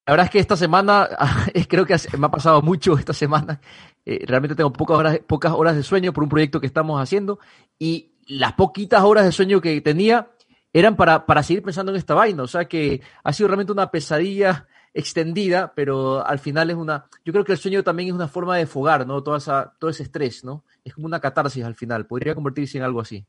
La 0.07 0.13
verdad 0.13 0.25
es 0.25 0.31
que 0.31 0.39
esta 0.39 0.55
semana, 0.55 1.09
creo 1.67 1.85
que 1.85 1.95
me 2.17 2.27
ha 2.27 2.31
pasado 2.31 2.61
mucho 2.61 2.97
esta 2.97 3.13
semana. 3.13 3.59
Eh, 4.05 4.23
realmente 4.27 4.55
tengo 4.55 4.71
pocas 4.71 4.97
horas, 4.97 5.19
pocas 5.25 5.51
horas 5.53 5.75
de 5.75 5.83
sueño 5.83 6.13
por 6.13 6.23
un 6.23 6.29
proyecto 6.29 6.59
que 6.59 6.67
estamos 6.67 7.01
haciendo 7.01 7.39
y 7.79 8.14
las 8.25 8.53
poquitas 8.53 9.03
horas 9.03 9.25
de 9.25 9.31
sueño 9.31 9.61
que 9.61 9.79
tenía 9.81 10.29
eran 10.73 10.95
para, 10.95 11.25
para 11.25 11.43
seguir 11.43 11.63
pensando 11.63 11.91
en 11.91 11.97
esta 11.97 12.13
vaina. 12.13 12.43
O 12.43 12.47
sea 12.47 12.65
que 12.65 13.01
ha 13.23 13.33
sido 13.33 13.47
realmente 13.47 13.71
una 13.71 13.91
pesadilla 13.91 14.67
extendida, 14.93 15.73
pero 15.75 16.25
al 16.25 16.39
final 16.39 16.69
es 16.69 16.75
una. 16.75 17.05
Yo 17.23 17.33
creo 17.33 17.45
que 17.45 17.51
el 17.51 17.57
sueño 17.57 17.83
también 17.83 18.09
es 18.09 18.15
una 18.15 18.27
forma 18.27 18.57
de 18.57 18.65
fogar, 18.65 19.05
¿no? 19.05 19.21
Toda 19.21 19.37
esa, 19.37 19.73
todo 19.77 19.89
ese 19.89 20.03
estrés, 20.03 20.43
¿no? 20.43 20.63
Es 20.83 20.93
como 20.93 21.05
una 21.05 21.19
catarsis 21.19 21.63
al 21.63 21.75
final. 21.75 22.07
Podría 22.07 22.33
convertirse 22.33 22.77
en 22.77 22.83
algo 22.83 23.01
así. 23.01 23.25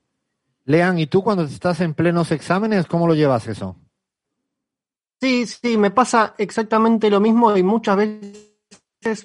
Lean, 0.64 0.98
¿y 0.98 1.06
tú 1.06 1.22
cuando 1.22 1.44
estás 1.44 1.80
en 1.80 1.94
plenos 1.94 2.32
exámenes, 2.32 2.86
cómo 2.86 3.06
lo 3.06 3.14
llevas 3.14 3.46
eso? 3.46 3.76
Sí, 5.20 5.46
sí, 5.46 5.76
me 5.78 5.90
pasa 5.90 6.34
exactamente 6.38 7.10
lo 7.10 7.20
mismo 7.20 7.56
y 7.56 7.62
muchas 7.62 7.96
veces 7.96 9.24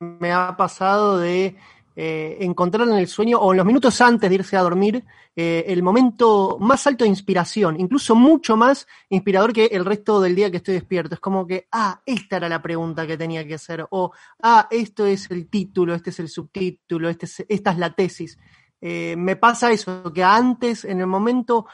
me 0.00 0.32
ha 0.32 0.56
pasado 0.56 1.18
de 1.18 1.56
eh, 2.02 2.38
encontrar 2.40 2.88
en 2.88 2.94
el 2.94 3.08
sueño 3.08 3.38
o 3.38 3.52
en 3.52 3.58
los 3.58 3.66
minutos 3.66 4.00
antes 4.00 4.30
de 4.30 4.36
irse 4.36 4.56
a 4.56 4.62
dormir 4.62 5.04
eh, 5.36 5.66
el 5.66 5.82
momento 5.82 6.56
más 6.58 6.86
alto 6.86 7.04
de 7.04 7.10
inspiración, 7.10 7.78
incluso 7.78 8.14
mucho 8.14 8.56
más 8.56 8.86
inspirador 9.10 9.52
que 9.52 9.66
el 9.66 9.84
resto 9.84 10.18
del 10.18 10.34
día 10.34 10.50
que 10.50 10.56
estoy 10.56 10.72
despierto. 10.72 11.16
Es 11.16 11.20
como 11.20 11.46
que, 11.46 11.68
ah, 11.72 12.00
esta 12.06 12.38
era 12.38 12.48
la 12.48 12.62
pregunta 12.62 13.06
que 13.06 13.18
tenía 13.18 13.46
que 13.46 13.52
hacer, 13.52 13.86
o, 13.90 14.12
ah, 14.42 14.66
esto 14.70 15.04
es 15.04 15.30
el 15.30 15.48
título, 15.50 15.94
este 15.94 16.08
es 16.08 16.20
el 16.20 16.30
subtítulo, 16.30 17.10
este 17.10 17.26
es, 17.26 17.44
esta 17.46 17.72
es 17.72 17.76
la 17.76 17.92
tesis. 17.92 18.38
Eh, 18.80 19.14
me 19.18 19.36
pasa 19.36 19.70
eso, 19.70 20.10
que 20.10 20.24
antes, 20.24 20.86
en 20.86 21.00
el 21.00 21.06
momento 21.06 21.66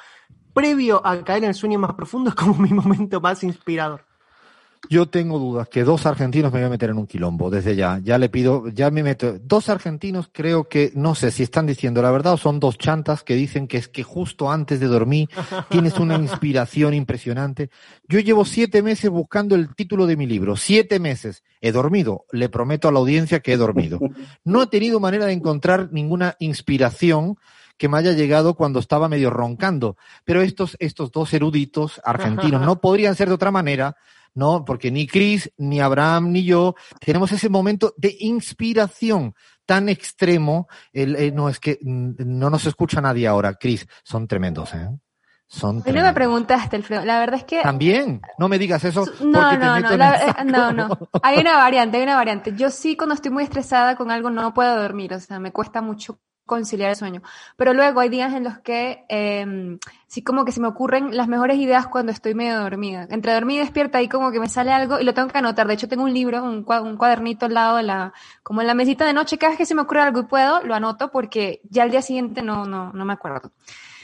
previo 0.52 1.06
a 1.06 1.22
caer 1.22 1.44
en 1.44 1.50
el 1.50 1.54
sueño 1.54 1.78
más 1.78 1.94
profundo, 1.94 2.30
es 2.30 2.34
como 2.34 2.54
mi 2.54 2.70
momento 2.70 3.20
más 3.20 3.44
inspirador. 3.44 4.04
Yo 4.88 5.06
tengo 5.06 5.38
dudas 5.38 5.68
que 5.68 5.84
dos 5.84 6.06
argentinos 6.06 6.52
me 6.52 6.60
voy 6.60 6.66
a 6.66 6.70
meter 6.70 6.90
en 6.90 6.98
un 6.98 7.06
quilombo 7.06 7.50
desde 7.50 7.74
ya. 7.74 8.00
Ya 8.02 8.18
le 8.18 8.28
pido, 8.28 8.68
ya 8.68 8.90
me 8.90 9.02
meto. 9.02 9.38
Dos 9.42 9.68
argentinos 9.68 10.28
creo 10.32 10.68
que, 10.68 10.92
no 10.94 11.14
sé 11.14 11.30
si 11.30 11.42
están 11.42 11.66
diciendo 11.66 12.02
la 12.02 12.10
verdad 12.10 12.34
o 12.34 12.36
son 12.36 12.60
dos 12.60 12.78
chantas 12.78 13.22
que 13.22 13.34
dicen 13.34 13.66
que 13.66 13.78
es 13.78 13.88
que 13.88 14.02
justo 14.02 14.50
antes 14.50 14.80
de 14.80 14.86
dormir 14.86 15.28
tienes 15.70 15.98
una 15.98 16.16
inspiración 16.16 16.94
impresionante. 16.94 17.70
Yo 18.08 18.20
llevo 18.20 18.44
siete 18.44 18.82
meses 18.82 19.10
buscando 19.10 19.54
el 19.54 19.74
título 19.74 20.06
de 20.06 20.16
mi 20.16 20.26
libro. 20.26 20.56
Siete 20.56 21.00
meses. 21.00 21.42
He 21.60 21.72
dormido. 21.72 22.24
Le 22.30 22.48
prometo 22.48 22.88
a 22.88 22.92
la 22.92 22.98
audiencia 22.98 23.40
que 23.40 23.52
he 23.52 23.56
dormido. 23.56 23.98
No 24.44 24.62
he 24.62 24.66
tenido 24.66 25.00
manera 25.00 25.26
de 25.26 25.32
encontrar 25.32 25.88
ninguna 25.92 26.36
inspiración 26.38 27.36
que 27.76 27.88
me 27.88 27.98
haya 27.98 28.12
llegado 28.12 28.54
cuando 28.54 28.78
estaba 28.78 29.08
medio 29.08 29.30
roncando. 29.30 29.96
Pero 30.24 30.42
estos, 30.42 30.76
estos 30.80 31.12
dos 31.12 31.32
eruditos 31.32 32.00
argentinos 32.04 32.62
no 32.66 32.80
podrían 32.80 33.14
ser 33.14 33.28
de 33.28 33.34
otra 33.34 33.50
manera, 33.50 33.96
¿no? 34.36 34.64
Porque 34.64 34.92
ni 34.92 35.08
Chris, 35.08 35.50
ni 35.56 35.80
Abraham, 35.80 36.30
ni 36.30 36.44
yo 36.44 36.76
tenemos 37.00 37.32
ese 37.32 37.48
momento 37.48 37.92
de 37.96 38.16
inspiración 38.20 39.34
tan 39.64 39.88
extremo. 39.88 40.68
El, 40.92 41.16
eh, 41.16 41.32
no, 41.32 41.48
es 41.48 41.58
que 41.58 41.78
mm, 41.82 42.12
no 42.18 42.48
nos 42.50 42.66
escucha 42.66 43.00
nadie 43.00 43.26
ahora, 43.26 43.54
Chris. 43.54 43.86
Son 44.04 44.28
tremendos, 44.28 44.72
¿eh? 44.74 44.88
Son 45.48 45.70
Hoy 45.70 45.74
no 45.76 45.78
me 45.78 45.82
tremendos. 45.82 46.12
preguntaste, 46.14 46.76
Alfredo. 46.76 47.04
La 47.04 47.20
verdad 47.20 47.36
es 47.38 47.44
que 47.44 47.62
También, 47.62 48.20
no 48.38 48.48
me 48.48 48.58
digas 48.58 48.82
eso 48.84 49.04
porque 49.04 49.24
No, 49.24 49.50
te 49.50 49.58
no, 49.58 49.74
meto 49.74 49.90
no, 49.90 49.96
la- 49.96 50.44
no, 50.44 50.72
no. 50.72 50.98
Hay 51.22 51.38
una 51.38 51.56
variante, 51.56 51.96
hay 51.98 52.02
una 52.02 52.16
variante. 52.16 52.52
Yo 52.56 52.68
sí 52.70 52.96
cuando 52.96 53.14
estoy 53.14 53.30
muy 53.30 53.44
estresada 53.44 53.96
con 53.96 54.10
algo 54.10 54.28
no 54.30 54.52
puedo 54.52 54.76
dormir, 54.80 55.14
o 55.14 55.20
sea, 55.20 55.38
me 55.38 55.52
cuesta 55.52 55.80
mucho 55.82 56.18
conciliar 56.46 56.90
el 56.90 56.96
sueño. 56.96 57.22
Pero 57.56 57.74
luego 57.74 58.00
hay 58.00 58.08
días 58.08 58.32
en 58.32 58.44
los 58.44 58.58
que 58.60 59.04
eh, 59.08 59.78
sí 60.06 60.22
como 60.22 60.44
que 60.44 60.52
se 60.52 60.60
me 60.60 60.68
ocurren 60.68 61.16
las 61.16 61.28
mejores 61.28 61.58
ideas 61.58 61.86
cuando 61.88 62.12
estoy 62.12 62.34
medio 62.34 62.58
dormida. 62.58 63.06
Entre 63.10 63.32
dormida 63.34 63.56
y 63.58 63.64
despierta 63.64 63.98
ahí 63.98 64.08
como 64.08 64.30
que 64.30 64.40
me 64.40 64.48
sale 64.48 64.72
algo 64.72 64.98
y 65.00 65.04
lo 65.04 65.12
tengo 65.12 65.28
que 65.28 65.38
anotar. 65.38 65.66
De 65.66 65.74
hecho 65.74 65.88
tengo 65.88 66.04
un 66.04 66.14
libro, 66.14 66.42
un, 66.42 66.64
cua- 66.64 66.82
un 66.82 66.96
cuadernito 66.96 67.46
al 67.46 67.54
lado 67.54 67.76
de 67.76 67.82
la, 67.82 68.12
como 68.42 68.60
en 68.62 68.66
la 68.68 68.74
mesita 68.74 69.04
de 69.04 69.12
noche, 69.12 69.36
cada 69.38 69.50
vez 69.50 69.58
que 69.58 69.66
se 69.66 69.74
me 69.74 69.82
ocurre 69.82 70.00
algo 70.00 70.20
y 70.20 70.24
puedo, 70.24 70.62
lo 70.62 70.74
anoto 70.74 71.10
porque 71.10 71.60
ya 71.68 71.82
al 71.82 71.90
día 71.90 72.00
siguiente 72.02 72.40
no, 72.42 72.64
no, 72.64 72.92
no 72.92 73.04
me 73.04 73.12
acuerdo. 73.12 73.50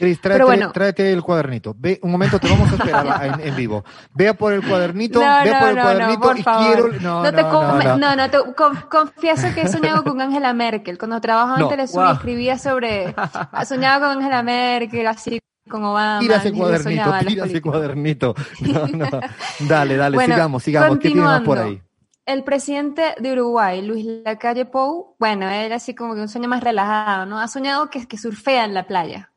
Cris, 0.03 0.21
tráete, 0.21 0.45
bueno. 0.45 0.73
tráete 0.73 1.13
el 1.13 1.23
cuadernito. 1.23 1.77
Ve, 1.79 2.01
un 2.03 2.11
momento, 2.11 2.41
te 2.41 2.49
vamos 2.49 2.73
a 2.73 2.75
esperar 2.75 3.25
en, 3.41 3.49
en 3.49 3.55
vivo. 3.55 3.85
Vea 4.15 4.35
por 4.35 4.53
el 4.53 4.67
cuadernito, 4.67 5.21
No, 5.21 5.27
vea 5.45 5.53
no, 5.55 5.61
por 5.61 5.69
el 5.69 5.75
cuadernito 5.81 6.19
no, 6.19 6.21
por 6.21 6.39
y 6.39 6.43
favor. 6.43 6.91
quiero. 6.91 7.01
No, 7.01 7.23
no, 7.23 7.33
te 7.33 7.43
come- 7.45 7.85
no. 7.85 8.17
no, 8.17 8.31
te 8.31 8.39
conf- 8.39 8.89
confieso 8.89 9.47
que 9.55 9.61
he 9.63 9.69
soñado 9.69 10.03
con 10.03 10.21
Angela 10.21 10.53
Merkel. 10.53 10.99
Cuando 10.99 11.21
trabajaba 11.21 11.61
en 11.61 11.69
Telesur 11.69 12.03
Wow. 12.03 12.13
escribía 12.15 12.59
sobre, 12.59 13.15
soñaba 13.65 14.09
con 14.09 14.19
Angela 14.19 14.43
Merkel, 14.43 15.07
así 15.07 15.39
con 15.71 15.85
Obama. 15.85 16.19
Tira 16.19 16.37
ese 16.39 16.53
cuadernito, 16.53 17.15
tira 17.25 17.45
ese 17.47 17.63
cuadernito. 17.63 18.35
Dale, 19.61 19.97
dale, 19.97 20.15
Bueno, 20.17 20.35
sigamos, 20.35 20.63
sigamos. 20.63 20.99
¿Qué 20.99 21.09
tienes 21.09 21.25
más 21.25 21.41
por 21.43 21.59
ahí? 21.59 21.81
El 22.25 22.45
presidente 22.45 23.15
de 23.19 23.33
Uruguay, 23.33 23.83
Luis 23.83 24.07
Lacalle 24.25 24.65
Pou, 24.65 25.17
bueno, 25.19 25.49
él 25.51 25.73
así 25.73 25.93
como 25.95 26.15
que 26.15 26.21
un 26.21 26.29
sueño 26.29 26.49
más 26.49 26.63
relajado, 26.63 27.27
¿no? 27.27 27.41
Ha 27.41 27.49
soñado 27.49 27.91
que, 27.91 28.07
que 28.07 28.17
surfea 28.17 28.65
en 28.65 28.75
la 28.75 28.87
playa. 28.87 29.32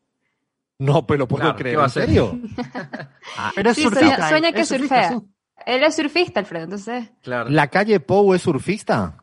No, 0.79 1.05
pero 1.07 1.19
lo 1.19 1.27
puedo 1.27 1.41
Claro, 1.43 1.55
¿qué 1.57 1.63
creer, 1.63 1.79
¿en 1.79 1.89
serio? 1.89 2.39
Pero 3.55 3.69
es 3.69 3.75
Sí, 3.77 3.83
surfista. 3.83 4.09
sueña- 4.15 4.29
sueña 4.29 4.51
que 4.51 4.61
Es 4.61 4.67
surfista, 4.67 5.09
surfea. 5.09 5.19
sí. 5.19 5.25
Él 5.65 5.83
es 5.83 5.95
surfista, 5.95 6.39
Alfredo, 6.41 6.63
entonces. 6.65 7.11
Claro. 7.21 7.49
¿La 7.49 7.67
calle 7.69 7.99
Pou 8.01 8.33
es 8.33 8.41
surfista? 8.41 9.17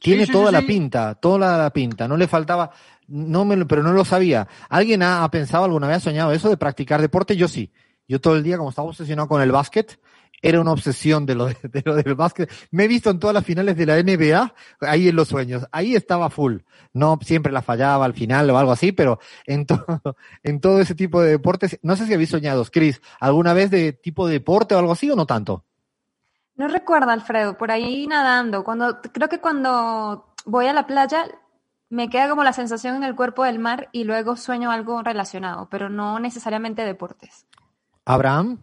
Tiene 0.00 0.26
sí, 0.26 0.32
toda 0.32 0.46
sí, 0.48 0.52
la 0.52 0.60
sí. 0.60 0.66
pinta, 0.66 1.14
toda 1.16 1.58
la 1.58 1.70
pinta. 1.70 2.06
No 2.08 2.16
le 2.16 2.28
faltaba, 2.28 2.70
no 3.08 3.44
me, 3.44 3.56
lo- 3.56 3.66
pero 3.66 3.82
no 3.82 3.92
lo 3.92 4.04
sabía. 4.04 4.46
¿Alguien 4.68 5.02
ha, 5.02 5.24
ha 5.24 5.30
pensado 5.30 5.64
alguna 5.64 5.88
vez, 5.88 5.96
ha 5.98 6.00
soñado 6.00 6.32
eso 6.32 6.48
de 6.48 6.56
practicar 6.56 7.00
deporte? 7.00 7.36
Yo 7.36 7.48
sí. 7.48 7.72
Yo 8.08 8.20
todo 8.20 8.36
el 8.36 8.42
día, 8.42 8.56
como 8.58 8.70
estaba 8.70 8.88
obsesionado 8.88 9.28
con 9.28 9.42
el 9.42 9.50
básquet, 9.52 9.98
era 10.42 10.60
una 10.60 10.72
obsesión 10.72 11.24
de 11.24 11.36
lo, 11.36 11.46
de, 11.46 11.56
de 11.62 11.82
lo 11.84 11.94
del 11.94 12.14
básquet. 12.14 12.50
Me 12.72 12.84
he 12.84 12.88
visto 12.88 13.08
en 13.08 13.18
todas 13.18 13.32
las 13.32 13.44
finales 13.44 13.76
de 13.76 13.86
la 13.86 14.02
NBA, 14.02 14.54
ahí 14.80 15.08
en 15.08 15.16
los 15.16 15.28
sueños. 15.28 15.66
Ahí 15.72 15.94
estaba 15.94 16.28
full. 16.28 16.58
No 16.92 17.18
siempre 17.22 17.52
la 17.52 17.62
fallaba 17.62 18.04
al 18.04 18.14
final 18.14 18.50
o 18.50 18.58
algo 18.58 18.72
así, 18.72 18.92
pero 18.92 19.20
en 19.46 19.64
todo, 19.66 20.00
en 20.42 20.60
todo 20.60 20.80
ese 20.80 20.94
tipo 20.94 21.22
de 21.22 21.30
deportes, 21.30 21.78
no 21.82 21.96
sé 21.96 22.06
si 22.06 22.12
habéis 22.12 22.30
soñado, 22.30 22.64
Chris, 22.70 23.00
alguna 23.20 23.54
vez 23.54 23.70
de 23.70 23.92
tipo 23.92 24.26
de 24.26 24.34
deporte 24.34 24.74
o 24.74 24.78
algo 24.78 24.92
así 24.92 25.10
o 25.10 25.16
no 25.16 25.26
tanto. 25.26 25.64
No 26.56 26.68
recuerdo, 26.68 27.10
Alfredo, 27.10 27.56
por 27.56 27.70
ahí 27.70 28.06
nadando. 28.06 28.62
Cuando, 28.64 29.00
creo 29.00 29.28
que 29.28 29.40
cuando 29.40 30.34
voy 30.44 30.66
a 30.66 30.72
la 30.72 30.86
playa 30.86 31.24
me 31.88 32.08
queda 32.08 32.28
como 32.28 32.42
la 32.42 32.52
sensación 32.52 32.96
en 32.96 33.04
el 33.04 33.14
cuerpo 33.14 33.44
del 33.44 33.58
mar 33.58 33.88
y 33.92 34.04
luego 34.04 34.36
sueño 34.36 34.70
algo 34.70 35.02
relacionado, 35.02 35.68
pero 35.70 35.88
no 35.88 36.18
necesariamente 36.18 36.84
deportes. 36.84 37.46
Abraham. 38.04 38.58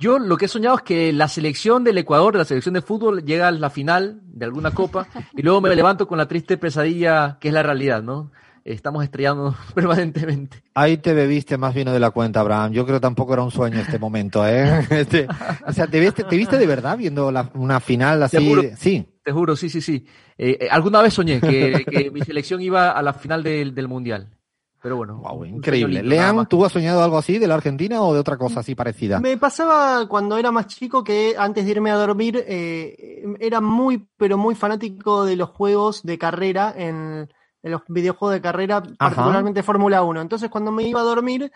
Yo 0.00 0.18
lo 0.18 0.36
que 0.38 0.46
he 0.46 0.48
soñado 0.48 0.76
es 0.76 0.82
que 0.82 1.12
la 1.12 1.28
selección 1.28 1.84
del 1.84 1.98
Ecuador, 1.98 2.34
la 2.34 2.46
selección 2.46 2.72
de 2.72 2.80
fútbol, 2.80 3.22
llega 3.22 3.48
a 3.48 3.50
la 3.52 3.68
final 3.68 4.20
de 4.24 4.46
alguna 4.46 4.70
copa 4.72 5.06
y 5.36 5.42
luego 5.42 5.60
me 5.60 5.74
levanto 5.76 6.08
con 6.08 6.16
la 6.16 6.26
triste 6.26 6.56
pesadilla 6.56 7.36
que 7.38 7.48
es 7.48 7.54
la 7.54 7.62
realidad, 7.62 8.02
¿no? 8.02 8.32
Estamos 8.64 9.04
estrellando 9.04 9.54
permanentemente. 9.74 10.62
Ahí 10.74 10.96
te 10.98 11.12
bebiste 11.12 11.58
más 11.58 11.74
vino 11.74 11.92
de 11.92 12.00
la 12.00 12.10
cuenta, 12.12 12.40
Abraham. 12.40 12.72
Yo 12.72 12.84
creo 12.86 12.96
que 12.98 13.02
tampoco 13.02 13.34
era 13.34 13.42
un 13.42 13.50
sueño 13.50 13.78
este 13.78 13.98
momento, 14.06 14.46
¿eh? 14.46 14.86
Este, 14.90 15.26
o 15.66 15.72
sea, 15.72 15.86
¿te 15.86 16.00
viste, 16.00 16.24
te 16.24 16.36
viste 16.36 16.56
de 16.58 16.66
verdad 16.66 16.96
viendo 16.96 17.30
la- 17.30 17.50
una 17.54 17.78
final 17.80 18.22
así? 18.22 18.38
Seguro. 18.38 18.62
Sí. 18.78 19.06
Te 19.22 19.32
juro, 19.32 19.54
sí, 19.54 19.68
sí, 19.68 19.82
sí. 19.82 20.06
Eh, 20.38 20.56
eh, 20.62 20.68
alguna 20.70 21.02
vez 21.02 21.12
soñé 21.12 21.40
que, 21.42 21.84
que 21.90 22.10
mi 22.10 22.22
selección 22.22 22.62
iba 22.62 22.90
a 22.90 23.02
la 23.02 23.12
final 23.12 23.42
del, 23.42 23.74
del 23.74 23.86
Mundial. 23.86 24.28
Pero 24.82 24.96
bueno. 24.96 25.16
Wow, 25.16 25.44
increíble. 25.44 26.02
Lean. 26.02 26.46
¿tú 26.46 26.64
has 26.64 26.72
soñado 26.72 27.02
algo 27.02 27.18
así 27.18 27.38
de 27.38 27.46
la 27.46 27.54
Argentina 27.54 28.02
o 28.02 28.14
de 28.14 28.20
otra 28.20 28.38
cosa 28.38 28.60
así 28.60 28.74
parecida? 28.74 29.20
Me 29.20 29.36
pasaba 29.36 30.08
cuando 30.08 30.38
era 30.38 30.50
más 30.50 30.68
chico 30.68 31.04
que 31.04 31.34
antes 31.38 31.64
de 31.64 31.70
irme 31.72 31.90
a 31.90 31.96
dormir 31.96 32.42
eh, 32.46 33.22
era 33.40 33.60
muy, 33.60 34.08
pero 34.16 34.38
muy 34.38 34.54
fanático 34.54 35.24
de 35.24 35.36
los 35.36 35.50
juegos 35.50 36.02
de 36.02 36.16
carrera, 36.16 36.72
en, 36.76 37.28
en 37.62 37.70
los 37.70 37.82
videojuegos 37.88 38.34
de 38.34 38.40
carrera, 38.40 38.82
particularmente 38.98 39.62
Fórmula 39.62 40.02
1. 40.02 40.20
Entonces 40.22 40.48
cuando 40.48 40.72
me 40.72 40.84
iba 40.84 41.00
a 41.00 41.04
dormir, 41.04 41.52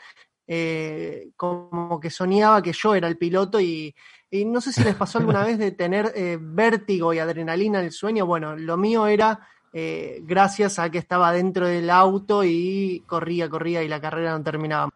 eh, 0.47 1.31
como 1.37 1.99
que 2.00 2.11
soñaba 2.11 2.62
que 2.62 2.73
yo 2.73 2.95
era 2.95 3.09
el 3.09 3.16
piloto 3.16 3.59
y, 3.59 3.95
y 4.31 4.45
no 4.45 4.61
sé 4.61 4.73
si 4.73 4.83
les 4.85 4.95
pasó 4.95 5.19
alguna 5.19 5.43
vez 5.45 5.59
de 5.59 5.73
tener 5.73 6.12
eh, 6.14 6.38
vértigo 6.38 7.14
y 7.14 7.19
adrenalina 7.19 7.78
en 7.78 7.87
el 7.87 7.93
sueño. 7.93 8.26
Bueno, 8.26 8.54
lo 8.57 8.76
mío 8.76 9.07
era 9.07 9.49
eh, 9.76 10.23
gracias 10.23 10.78
a 10.78 10.88
que 10.88 10.99
estaba 10.99 11.33
dentro 11.33 11.66
del 11.66 11.90
auto 11.90 12.45
y 12.45 13.02
corría, 13.09 13.50
corría 13.50 13.83
y 13.83 13.88
la 13.88 14.00
carrera 14.00 14.38
no 14.38 14.45
terminaba. 14.45 14.88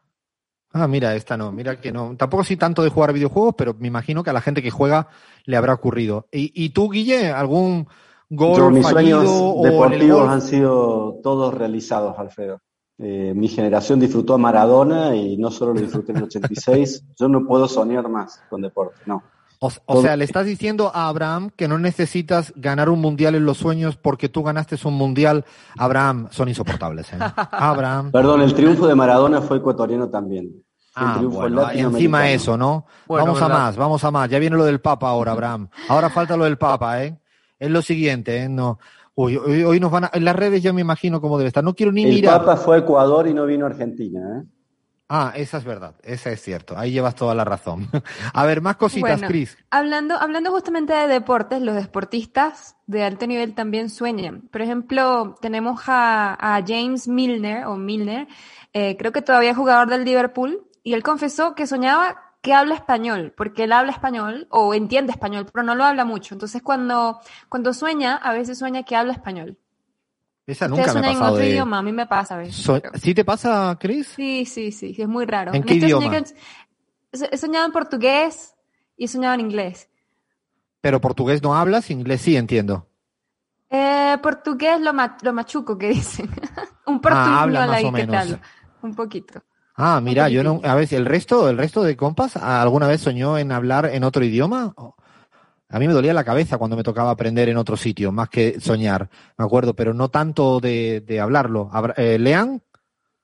Ah, 0.73 0.87
mira, 0.87 1.17
esta 1.17 1.37
no, 1.37 1.51
mira 1.51 1.81
que 1.81 1.91
no. 1.91 2.15
Tampoco 2.17 2.45
soy 2.45 2.57
tanto 2.57 2.85
de 2.85 2.91
jugar 2.91 3.13
videojuegos, 3.13 3.57
pero 3.59 3.75
me 3.75 3.89
imagino 3.89 4.23
que 4.23 4.31
a 4.31 4.35
la 4.35 4.41
gente 4.41 4.63
que 4.63 4.71
juega 4.71 5.09
le 5.47 5.57
habrá 5.57 5.75
ocurrido. 5.75 6.29
¿Y, 6.31 6.53
y 6.55 6.69
tú, 6.71 6.91
Guille, 6.91 7.33
algún 7.33 7.89
gol 8.31 8.57
Yo, 8.57 8.71
mis 8.71 8.89
fallido 8.89 9.27
sueños 9.27 9.63
deportivos 9.65 10.29
han 10.29 10.43
sido 10.43 11.21
todos 11.25 11.53
realizados, 11.55 12.17
Alfredo. 12.17 12.61
Eh, 12.99 13.33
mi 13.35 13.49
generación 13.49 13.99
disfrutó 13.99 14.35
a 14.35 14.39
Maradona 14.39 15.17
y 15.17 15.37
no 15.39 15.51
solo 15.51 15.75
lo 15.75 15.81
disfruté 15.81 16.13
en 16.13 16.19
el 16.19 16.25
86. 16.25 17.05
Yo 17.19 17.29
no 17.29 17.45
puedo 17.45 17.67
soñar 17.67 18.09
más 18.09 18.43
con 18.49 18.61
deporte, 18.61 19.01
no. 19.07 19.25
O, 19.61 19.73
o 19.87 20.03
sea, 20.03 20.17
le 20.17 20.25
estás 20.25 20.47
diciendo 20.47 20.93
a 20.95 21.09
Abraham 21.09 21.51
que 21.57 21.67
no 21.67 21.79
necesitas 21.79 22.53
ganar 22.55 22.89
un 22.89 23.01
mundial 23.01 23.35
en 23.35 23.45
los 23.45 23.59
sueños 23.59 23.97
porque 23.97 24.29
tú 24.29 24.45
ganaste 24.45 24.77
un 24.85 24.95
mundial. 24.95 25.45
Abraham, 25.77 26.29
son 26.31 26.49
insoportables. 26.49 27.13
¿eh? 27.13 27.17
Abraham. 27.51 28.13
Perdón, 28.13 28.43
el 28.43 28.55
triunfo 28.55 28.87
de 28.87 28.95
Maradona 28.95 29.41
fue 29.41 29.57
ecuatoriano 29.57 30.09
también. 30.09 30.63
Ah, 30.95 31.21
bueno, 31.23 31.71
encima 31.71 32.31
eso, 32.31 32.57
¿no? 32.57 32.87
Bueno, 33.07 33.27
vamos 33.27 33.43
a 33.43 33.49
más, 33.49 33.77
vamos 33.77 34.05
a 34.05 34.11
más. 34.11 34.29
Ya 34.29 34.39
viene 34.39 34.57
lo 34.57 34.65
del 34.65 34.81
Papa 34.81 35.09
ahora, 35.09 35.33
Abraham. 35.33 35.69
Ahora 35.89 36.11
falta 36.11 36.37
lo 36.37 36.45
del 36.45 36.59
Papa, 36.59 37.05
¿eh? 37.05 37.19
Es 37.59 37.71
lo 37.71 37.83
siguiente, 37.83 38.43
¿eh? 38.43 38.49
No. 38.49 38.79
Uy, 39.15 39.37
hoy, 39.37 39.65
hoy 39.65 39.81
nos 39.81 39.91
van 39.91 40.05
a... 40.05 40.11
En 40.13 40.25
las 40.25 40.37
redes 40.37 40.63
ya 40.63 40.73
me 40.73 40.81
imagino 40.81 41.21
cómo 41.21 41.39
debe 41.39 41.49
estar. 41.49 41.65
No 41.65 41.75
quiero 41.75 41.91
ni 41.91 42.05
El 42.05 42.11
mirar. 42.11 42.41
Papa 42.41 42.57
fue 42.57 42.77
a 42.77 42.79
Ecuador 42.81 43.27
y 43.27 43.35
no 43.35 43.47
vino 43.47 43.65
a 43.65 43.69
Argentina. 43.69 44.21
¿eh? 44.39 44.58
Ah, 45.11 45.33
esa 45.35 45.57
es 45.57 45.65
verdad, 45.65 45.95
esa 46.03 46.31
es 46.31 46.43
cierto. 46.43 46.77
Ahí 46.77 46.93
llevas 46.93 47.15
toda 47.15 47.35
la 47.35 47.45
razón. 47.45 47.89
a 48.35 48.45
ver, 48.45 48.61
más 48.61 48.77
cositas, 48.77 49.19
Bueno, 49.19 49.27
Chris. 49.27 49.57
Hablando, 49.71 50.15
hablando 50.17 50.51
justamente 50.51 50.93
de 50.93 51.07
deportes, 51.07 51.63
los 51.63 51.75
deportistas 51.75 52.77
de 52.87 53.05
alto 53.05 53.27
nivel 53.27 53.55
también 53.55 53.89
sueñan. 53.89 54.43
Por 54.53 54.61
ejemplo, 54.61 55.39
tenemos 55.41 55.81
a, 55.87 56.57
a 56.57 56.63
James 56.67 57.09
Milner, 57.09 57.65
o 57.65 57.77
Milner, 57.77 58.29
eh, 58.75 58.97
creo 58.99 59.13
que 59.13 59.23
todavía 59.23 59.53
es 59.53 59.57
jugador 59.57 59.89
del 59.89 60.05
Liverpool, 60.05 60.69
y 60.83 60.93
él 60.93 61.03
confesó 61.03 61.55
que 61.55 61.67
soñaba 61.67 62.29
que 62.43 62.53
habla 62.53 62.75
español, 62.75 63.33
porque 63.37 63.65
él 63.65 63.73
habla 63.73 63.93
español 63.93 64.47
o 64.51 64.75
entiende 64.75 65.13
español, 65.13 65.47
pero 65.53 65.65
no 65.65 65.75
lo 65.75 65.85
habla 65.85 66.05
mucho. 66.05 66.35
Entonces, 66.35 66.63
cuando, 66.63 67.21
cuando 67.49 67.73
sueña, 67.73 68.15
a 68.17 68.33
veces 68.35 68.59
sueña 68.59 68.83
que 68.83 68.95
habla 68.95 69.15
español. 69.15 69.59
Esa 70.49 70.65
Ustedes 70.65 70.71
nunca 70.87 71.01
me 71.01 71.07
ha 71.07 71.11
en 71.13 71.23
otro 71.23 71.37
de... 71.37 71.51
idioma, 71.51 71.79
a 71.79 71.83
mí 71.83 71.93
me 71.93 72.07
pasa 72.07 72.35
a 72.37 72.39
veces. 72.39 72.57
So- 72.57 72.81
¿Sí 72.95 73.13
te 73.15 73.23
pasa, 73.23 73.77
Chris? 73.79 74.09
Sí, 74.17 74.47
sí, 74.47 74.73
sí, 74.73 74.95
es 74.97 75.07
muy 75.07 75.27
raro. 75.27 75.53
¿En 75.53 75.63
qué 75.63 75.75
este 75.75 75.91
soñé 75.91 76.07
idioma? 76.07 76.25
que- 76.25 77.27
he 77.31 77.37
soñado 77.37 77.67
en 77.67 77.73
portugués 77.73 78.55
y 78.97 79.05
he 79.05 79.09
soñado 79.09 79.35
en 79.35 79.41
inglés. 79.41 79.91
Pero 80.81 81.03
portugués 81.03 81.43
no 81.43 81.55
hablas, 81.55 81.91
inglés 81.91 82.23
sí 82.23 82.35
entiendo. 82.35 82.89
Eh, 83.69 84.17
portugués 84.23 84.81
lo, 84.81 84.95
ma- 84.95 85.19
lo 85.21 85.35
machuco 85.35 85.77
que 85.77 85.89
dicen. 85.91 86.31
Un 86.87 86.97
Ah, 86.97 87.01
portuñol 87.03 87.53
más 87.53 87.69
ahí, 87.71 87.93
¿qué 87.93 88.07
tal? 88.07 88.41
Un 88.81 88.95
poquito. 88.95 89.43
Ah, 89.77 90.01
mira, 90.01 90.31
yo 90.31 90.43
no, 90.43 90.61
a 90.65 90.75
ver, 90.75 90.89
el 90.93 91.05
resto, 91.05 91.49
el 91.51 91.59
resto 91.59 91.83
de 91.83 91.95
compas, 91.95 92.37
¿alguna 92.37 92.87
vez 92.89 93.03
soñó 93.03 93.37
en 93.37 93.53
hablar 93.53 93.85
en 93.93 94.03
otro 94.03 94.25
idioma? 94.25 94.75
A 95.71 95.79
mí 95.79 95.87
me 95.87 95.93
dolía 95.93 96.15
la 96.15 96.25
cabeza 96.25 96.57
cuando 96.57 96.77
me 96.77 96.83
tocaba 96.83 97.11
aprender 97.11 97.49
en 97.49 97.59
otro 97.59 97.77
sitio, 97.77 98.11
más 98.11 98.31
que 98.31 98.59
soñar, 98.59 99.11
me 99.37 99.45
acuerdo, 99.45 99.75
pero 99.75 99.93
no 99.93 100.09
tanto 100.09 100.61
de, 100.61 101.03
de 101.03 101.21
hablarlo. 101.21 101.71
Eh, 101.97 102.19
¿Lean? 102.19 102.63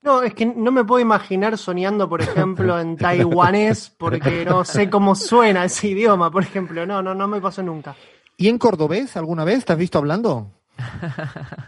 No, 0.02 0.22
es 0.22 0.34
que 0.34 0.44
no 0.44 0.70
me 0.70 0.84
puedo 0.84 1.00
imaginar 1.00 1.56
soñando, 1.56 2.06
por 2.10 2.20
ejemplo, 2.20 2.78
en 2.78 2.96
taiwanés, 2.98 3.88
porque 3.96 4.44
no 4.44 4.62
sé 4.66 4.90
cómo 4.90 5.14
suena 5.14 5.64
ese 5.64 5.88
idioma, 5.88 6.30
por 6.30 6.42
ejemplo. 6.42 6.84
No, 6.84 7.00
no, 7.02 7.14
no 7.14 7.26
me 7.26 7.40
pasó 7.40 7.62
nunca. 7.62 7.96
¿Y 8.36 8.48
en 8.48 8.58
cordobés 8.58 9.16
alguna 9.16 9.44
vez 9.44 9.64
te 9.64 9.72
has 9.72 9.78
visto 9.78 9.98
hablando? 9.98 10.50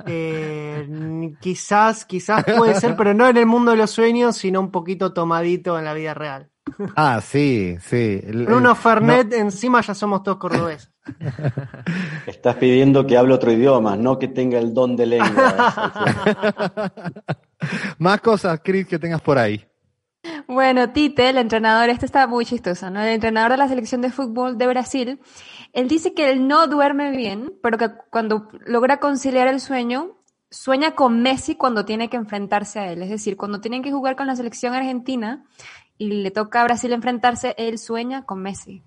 Eh, 0.08 1.34
quizás, 1.40 2.04
quizás 2.04 2.44
puede 2.56 2.74
ser, 2.78 2.96
pero 2.96 3.12
no 3.12 3.26
en 3.26 3.36
el 3.36 3.46
mundo 3.46 3.72
de 3.72 3.76
los 3.76 3.90
sueños, 3.90 4.36
sino 4.36 4.60
un 4.60 4.70
poquito 4.70 5.12
tomadito 5.12 5.78
en 5.78 5.84
la 5.84 5.94
vida 5.94 6.14
real. 6.14 6.50
Ah, 6.96 7.20
sí, 7.22 7.76
sí. 7.80 8.20
El- 8.24 8.46
Bruno 8.46 8.70
el- 8.70 8.76
Fernet, 8.76 9.32
encima 9.34 9.80
ya 9.80 9.94
somos 9.94 10.22
todos 10.22 10.38
cordobeses. 10.38 10.90
Estás 12.26 12.56
pidiendo 12.56 13.06
que 13.06 13.16
hable 13.16 13.34
otro 13.34 13.52
idioma, 13.52 13.96
no 13.96 14.18
que 14.18 14.28
tenga 14.28 14.58
el 14.58 14.74
don 14.74 14.96
de 14.96 15.06
lengua. 15.06 15.54
Más 17.98 18.20
cosas, 18.20 18.60
Chris, 18.62 18.86
que 18.86 18.98
tengas 18.98 19.20
por 19.20 19.38
ahí. 19.38 19.64
Bueno, 20.48 20.90
Tite, 20.90 21.28
el 21.28 21.38
entrenador, 21.38 21.88
este 21.88 22.04
está 22.06 22.26
muy 22.26 22.44
chistoso, 22.44 22.90
¿no? 22.90 23.00
El 23.00 23.10
entrenador 23.10 23.52
de 23.52 23.58
la 23.58 23.68
selección 23.68 24.00
de 24.00 24.10
fútbol 24.10 24.58
de 24.58 24.66
Brasil, 24.66 25.20
él 25.72 25.86
dice 25.88 26.14
que 26.14 26.30
él 26.30 26.48
no 26.48 26.66
duerme 26.66 27.12
bien, 27.16 27.54
pero 27.62 27.78
que 27.78 27.90
cuando 28.10 28.48
logra 28.66 28.98
conciliar 28.98 29.46
el 29.46 29.60
sueño, 29.60 30.16
sueña 30.50 30.96
con 30.96 31.22
Messi 31.22 31.54
cuando 31.54 31.84
tiene 31.84 32.08
que 32.10 32.16
enfrentarse 32.16 32.80
a 32.80 32.90
él. 32.90 33.02
Es 33.02 33.10
decir, 33.10 33.36
cuando 33.36 33.60
tienen 33.60 33.82
que 33.82 33.92
jugar 33.92 34.16
con 34.16 34.26
la 34.26 34.34
selección 34.34 34.74
argentina 34.74 35.44
y 35.98 36.08
le 36.08 36.30
toca 36.30 36.60
a 36.60 36.64
Brasil 36.64 36.92
enfrentarse, 36.92 37.54
él 37.58 37.78
sueña 37.78 38.24
con 38.24 38.42
Messi. 38.42 38.82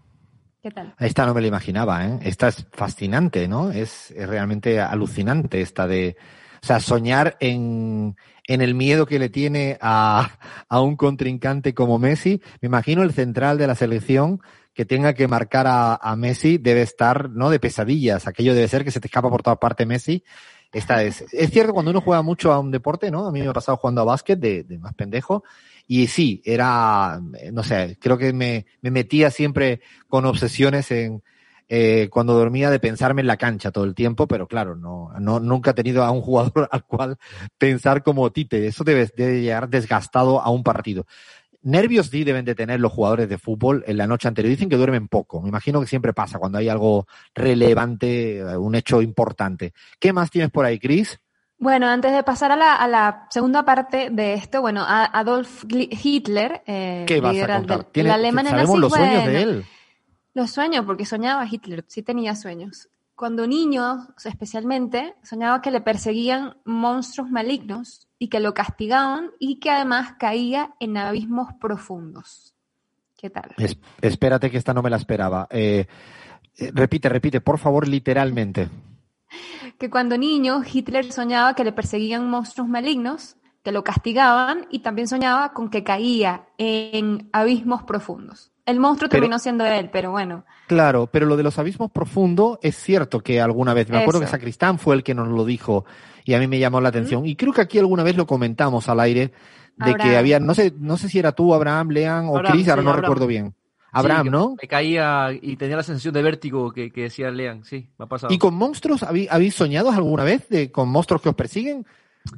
¿Qué 0.61 0.71
tal? 0.71 0.93
Esta 0.99 1.25
no 1.25 1.33
me 1.33 1.41
la 1.41 1.47
imaginaba, 1.47 2.05
¿eh? 2.05 2.19
Esta 2.23 2.49
es 2.49 2.67
fascinante, 2.73 3.47
¿no? 3.47 3.71
Es, 3.71 4.13
realmente 4.15 4.81
alucinante 4.81 5.61
esta 5.61 5.87
de, 5.87 6.17
o 6.61 6.65
sea, 6.65 6.81
soñar 6.81 7.37
en, 7.39 8.17
en 8.45 8.61
el 8.61 8.75
miedo 8.75 9.05
que 9.05 9.19
le 9.19 9.29
tiene 9.29 9.77
a, 9.81 10.29
a 10.67 10.81
un 10.81 10.97
contrincante 10.97 11.73
como 11.73 11.97
Messi. 11.97 12.41
Me 12.61 12.67
imagino 12.67 13.03
el 13.03 13.13
central 13.13 13.57
de 13.57 13.67
la 13.67 13.75
selección 13.75 14.41
que 14.73 14.83
tenga 14.85 15.13
que 15.13 15.29
marcar 15.29 15.65
a, 15.67 15.95
a 15.95 16.15
Messi 16.17 16.57
debe 16.57 16.81
estar, 16.81 17.29
¿no? 17.29 17.49
De 17.49 17.59
pesadillas. 17.59 18.27
Aquello 18.27 18.53
debe 18.53 18.67
ser 18.67 18.83
que 18.83 18.91
se 18.91 18.99
te 18.99 19.07
escapa 19.07 19.29
por 19.29 19.43
toda 19.43 19.55
parte 19.55 19.85
Messi. 19.85 20.25
Esta 20.73 21.03
es, 21.03 21.23
es 21.31 21.49
cierto 21.51 21.73
cuando 21.73 21.91
uno 21.91 22.01
juega 22.01 22.21
mucho 22.21 22.51
a 22.51 22.59
un 22.59 22.69
deporte, 22.69 23.09
¿no? 23.11 23.27
A 23.27 23.31
mí 23.31 23.39
me 23.41 23.47
ha 23.47 23.53
pasado 23.53 23.77
jugando 23.77 24.01
a 24.01 24.05
básquet 24.05 24.37
de 24.37 24.77
más 24.77 24.93
pendejo. 24.93 25.43
Y 25.91 26.05
sí, 26.05 26.39
era, 26.45 27.19
no 27.51 27.63
sé, 27.63 27.97
creo 27.99 28.15
que 28.15 28.31
me, 28.31 28.67
me 28.81 28.91
metía 28.91 29.31
siempre 29.31 29.81
con 30.07 30.23
obsesiones 30.27 30.91
en, 30.91 31.23
eh, 31.67 32.09
cuando 32.11 32.35
dormía 32.35 32.69
de 32.69 32.79
pensarme 32.79 33.21
en 33.21 33.27
la 33.27 33.37
cancha 33.37 33.71
todo 33.71 33.85
el 33.85 33.95
tiempo, 33.95 34.27
pero 34.27 34.47
claro, 34.47 34.75
no, 34.75 35.11
no, 35.19 35.39
nunca 35.39 35.71
he 35.71 35.73
tenido 35.73 36.03
a 36.03 36.11
un 36.11 36.21
jugador 36.21 36.69
al 36.71 36.85
cual 36.85 37.17
pensar 37.57 38.03
como 38.03 38.31
Tite. 38.31 38.67
Eso 38.67 38.83
debe, 38.83 39.09
debe 39.17 39.41
llegar 39.41 39.67
desgastado 39.67 40.39
a 40.39 40.51
un 40.51 40.61
partido. 40.61 41.07
Nervios 41.63 42.11
sí 42.11 42.23
deben 42.23 42.45
de 42.45 42.53
tener 42.53 42.79
los 42.79 42.91
jugadores 42.91 43.27
de 43.27 43.39
fútbol 43.39 43.83
en 43.87 43.97
la 43.97 44.05
noche 44.05 44.27
anterior. 44.27 44.51
Dicen 44.51 44.69
que 44.69 44.77
duermen 44.77 45.07
poco. 45.07 45.41
Me 45.41 45.49
imagino 45.49 45.81
que 45.81 45.87
siempre 45.87 46.13
pasa 46.13 46.37
cuando 46.37 46.59
hay 46.59 46.69
algo 46.69 47.07
relevante, 47.33 48.37
eh, 48.37 48.57
un 48.57 48.75
hecho 48.75 49.01
importante. 49.01 49.73
¿Qué 49.99 50.13
más 50.13 50.29
tienes 50.29 50.51
por 50.51 50.65
ahí, 50.65 50.77
Chris? 50.77 51.19
Bueno, 51.59 51.87
antes 51.87 52.13
de 52.13 52.23
pasar 52.23 52.53
a 52.53 52.55
la, 52.55 52.73
a 52.75 52.87
la 52.87 53.27
segunda 53.29 53.63
parte 53.65 54.09
de 54.09 54.33
esto, 54.33 54.61
bueno, 54.61 54.81
a- 54.87 55.05
Adolf 55.05 55.65
Hitler, 55.69 56.63
eh, 56.65 57.03
¿Qué 57.05 57.19
vas 57.19 57.35
a 57.37 57.57
contar? 57.57 57.83
¿Tiene- 57.85 58.09
la 58.09 58.15
Alemania 58.15 58.51
sabemos 58.51 58.69
nazi, 58.69 58.81
los 58.81 58.93
sueños 58.93 59.25
de 59.25 59.41
él. 59.41 59.65
Los 60.33 60.51
sueños, 60.51 60.85
porque 60.85 61.05
soñaba 61.05 61.45
Hitler, 61.49 61.83
sí 61.87 62.01
tenía 62.01 62.35
sueños. 62.35 62.87
Cuando 63.13 63.45
niño, 63.45 64.07
especialmente, 64.23 65.15
soñaba 65.23 65.61
que 65.61 65.71
le 65.71 65.81
perseguían 65.81 66.55
monstruos 66.63 67.29
malignos 67.29 68.07
y 68.17 68.29
que 68.29 68.39
lo 68.39 68.53
castigaban 68.53 69.31
y 69.39 69.59
que 69.59 69.69
además 69.71 70.13
caía 70.17 70.73
en 70.79 70.95
abismos 70.95 71.49
profundos. 71.59 72.53
¿Qué 73.17 73.29
tal? 73.29 73.51
Es- 73.57 73.77
espérate 74.01 74.49
que 74.49 74.57
esta 74.57 74.73
no 74.73 74.81
me 74.81 74.89
la 74.89 74.95
esperaba. 74.95 75.47
Eh, 75.49 75.87
eh, 76.55 76.71
repite, 76.73 77.09
repite, 77.09 77.41
por 77.41 77.57
favor, 77.59 77.85
literalmente. 77.85 78.69
Que 79.77 79.89
cuando 79.89 80.17
niño 80.17 80.61
Hitler 80.71 81.11
soñaba 81.11 81.53
que 81.53 81.63
le 81.63 81.71
perseguían 81.71 82.29
monstruos 82.29 82.67
malignos, 82.67 83.35
que 83.63 83.71
lo 83.71 83.83
castigaban 83.83 84.67
y 84.71 84.79
también 84.79 85.07
soñaba 85.07 85.53
con 85.53 85.69
que 85.69 85.83
caía 85.83 86.45
en 86.57 87.29
abismos 87.33 87.83
profundos. 87.83 88.51
El 88.65 88.79
monstruo 88.79 89.09
Pero- 89.09 89.21
terminó 89.21 89.39
siendo 89.39 89.65
él, 89.65 89.89
pero 89.91 90.11
bueno. 90.11 90.45
Claro, 90.67 91.07
pero 91.11 91.25
lo 91.25 91.35
de 91.37 91.43
los 91.43 91.57
abismos 91.57 91.91
profundos 91.91 92.59
es 92.61 92.75
cierto 92.75 93.21
que 93.21 93.41
alguna 93.41 93.73
vez, 93.73 93.89
me 93.89 93.97
acuerdo 93.97 94.19
Eso. 94.21 94.27
que 94.27 94.31
Sacristán 94.31 94.77
fue 94.79 94.95
el 94.95 95.03
que 95.03 95.15
nos 95.15 95.27
lo 95.27 95.43
dijo 95.43 95.85
y 96.23 96.35
a 96.35 96.39
mí 96.39 96.47
me 96.47 96.59
llamó 96.59 96.79
la 96.79 96.89
atención. 96.89 97.25
Y 97.25 97.35
creo 97.35 97.51
que 97.53 97.61
aquí 97.61 97.79
alguna 97.79 98.03
vez 98.03 98.15
lo 98.15 98.27
comentamos 98.27 98.87
al 98.87 98.99
aire 98.99 99.33
de 99.77 99.95
que 99.95 100.17
había, 100.17 100.39
no 100.39 100.53
sé, 100.53 100.73
no 100.77 100.97
sé 100.97 101.09
si 101.09 101.17
era 101.19 101.31
tú, 101.31 101.53
Abraham, 101.53 101.89
Lean 101.89 102.25
o 102.27 102.37
Abraham, 102.37 102.53
Chris, 102.53 102.69
ahora 102.69 102.81
sí, 102.81 102.85
no 102.85 102.91
Abraham. 102.91 103.01
recuerdo 103.03 103.27
bien. 103.27 103.55
Abraham, 103.91 104.25
Sí, 104.25 104.29
¿no? 104.31 104.55
Me 104.61 104.67
caía 104.67 105.29
y 105.33 105.55
tenía 105.55 105.77
la 105.77 105.83
sensación 105.83 106.13
de 106.13 106.21
vértigo 106.21 106.71
que, 106.71 106.91
que 106.91 107.03
decía 107.03 107.31
Lean, 107.31 107.63
sí, 107.63 107.87
me 107.97 108.05
ha 108.05 108.07
pasado. 108.07 108.33
¿Y 108.33 108.37
con 108.37 108.53
monstruos 108.55 109.03
habí- 109.03 109.27
habéis 109.29 109.55
soñado 109.55 109.91
alguna 109.91 110.23
vez 110.23 110.47
de 110.49 110.71
con 110.71 110.89
monstruos 110.89 111.21
que 111.21 111.29
os 111.29 111.35
persiguen? 111.35 111.85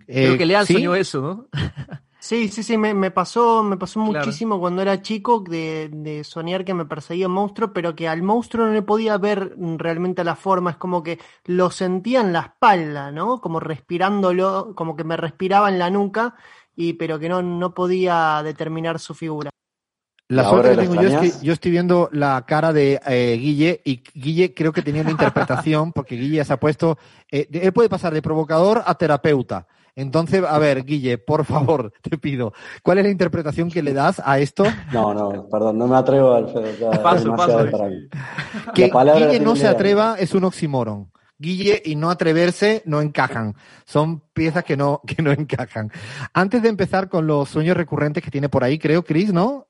Creo 0.08 0.34
Eh, 0.34 0.38
que 0.38 0.46
Lean 0.46 0.66
¿sí? 0.66 0.76
soñó 0.76 0.96
eso, 0.96 1.22
¿no? 1.22 1.46
Sí, 2.20 2.50
sí, 2.50 2.62
sí, 2.62 2.78
me, 2.78 2.94
me 2.94 3.10
pasó, 3.10 3.64
me 3.64 3.78
pasó 3.78 4.00
Claro. 4.00 4.14
muchísimo 4.20 4.60
cuando 4.60 4.84
era 4.84 5.02
chico 5.02 5.40
de, 5.40 5.90
de 5.92 6.24
soñar 6.24 6.64
que 6.64 6.76
me 6.76 6.86
perseguía 6.86 7.26
un 7.28 7.34
monstruo, 7.34 7.74
pero 7.74 7.96
que 7.96 8.08
al 8.08 8.22
monstruo 8.22 8.68
no 8.68 8.74
le 8.74 8.84
podía 8.84 9.18
ver 9.18 9.56
realmente 9.78 10.24
la 10.24 10.36
forma, 10.36 10.70
es 10.70 10.78
como 10.78 11.02
que 11.02 11.18
lo 11.46 11.72
sentía 11.72 12.22
en 12.22 12.32
la 12.32 12.42
espalda, 12.42 13.12
¿no? 13.12 13.42
Como 13.42 13.60
respirándolo, 13.60 14.74
como 14.76 14.96
que 14.96 15.04
me 15.04 15.18
respiraba 15.18 15.70
en 15.70 15.80
la 15.80 15.90
nuca, 15.90 16.36
y 16.76 16.94
pero 16.94 17.18
que 17.18 17.28
no, 17.28 17.42
no 17.42 17.74
podía 17.74 18.42
determinar 18.44 19.00
su 19.00 19.16
figura. 19.16 19.50
La 20.32 20.44
¿Y 20.44 20.46
suerte 20.46 20.70
ahora 20.70 20.82
que 20.82 20.88
tengo 20.88 21.02
yo 21.02 21.10
es 21.10 21.34
que 21.34 21.46
yo 21.46 21.52
estoy 21.52 21.72
viendo 21.72 22.08
la 22.14 22.46
cara 22.48 22.72
de 22.72 23.02
eh, 23.06 23.38
Guille 23.38 23.82
y 23.84 24.02
Guille 24.14 24.54
creo 24.54 24.72
que 24.72 24.82
tenía 24.82 25.02
una 25.02 25.12
interpretación 25.12 25.92
porque 25.94 26.16
Guille 26.16 26.46
se 26.46 26.54
ha 26.54 26.58
puesto, 26.58 26.98
eh, 27.30 27.50
él 27.52 27.74
puede 27.74 27.90
pasar 27.90 28.14
de 28.14 28.22
provocador 28.22 28.82
a 28.86 28.96
terapeuta. 28.96 29.68
Entonces, 29.94 30.42
a 30.48 30.58
ver, 30.58 30.86
Guille, 30.86 31.18
por 31.18 31.44
favor, 31.44 31.92
te 32.02 32.18
pido, 32.18 32.54
¿cuál 32.82 33.00
es 33.00 33.04
la 33.04 33.10
interpretación 33.10 33.70
que 33.70 33.84
le 33.84 33.92
das 33.92 34.22
a 34.24 34.40
esto? 34.40 34.64
No, 34.94 35.14
no, 35.14 35.50
perdón, 35.50 35.78
no 35.78 35.88
me 35.88 35.98
atrevo, 35.98 36.34
Alfredo. 36.34 36.78
ya 36.80 36.92
Paso, 37.04 37.26
demasiado 37.26 37.66
paso. 37.66 37.78
para 37.78 37.90
mí. 37.90 38.08
Que 38.74 38.88
La 38.88 39.14
Guille 39.16 39.40
la 39.40 39.44
no 39.44 39.58
se 39.58 39.68
atreva 39.68 40.16
es 40.18 40.34
un 40.34 40.46
oxímoron. 40.46 41.12
Guille 41.40 41.82
y 41.84 41.96
no 41.96 42.10
atreverse 42.10 42.84
no 42.86 43.02
encajan. 43.02 43.56
Son 43.86 44.22
piezas 44.32 44.64
que 44.64 44.78
no, 44.78 45.02
que 45.06 45.22
no 45.22 45.32
encajan. 45.34 45.92
Antes 46.34 46.62
de 46.62 46.70
empezar 46.70 47.10
con 47.10 47.28
los 47.28 47.50
sueños 47.50 47.76
recurrentes 47.76 48.24
que 48.24 48.32
tiene 48.32 48.48
por 48.48 48.64
ahí, 48.64 48.80
creo, 48.80 49.04
Chris, 49.04 49.34
¿no? 49.34 49.68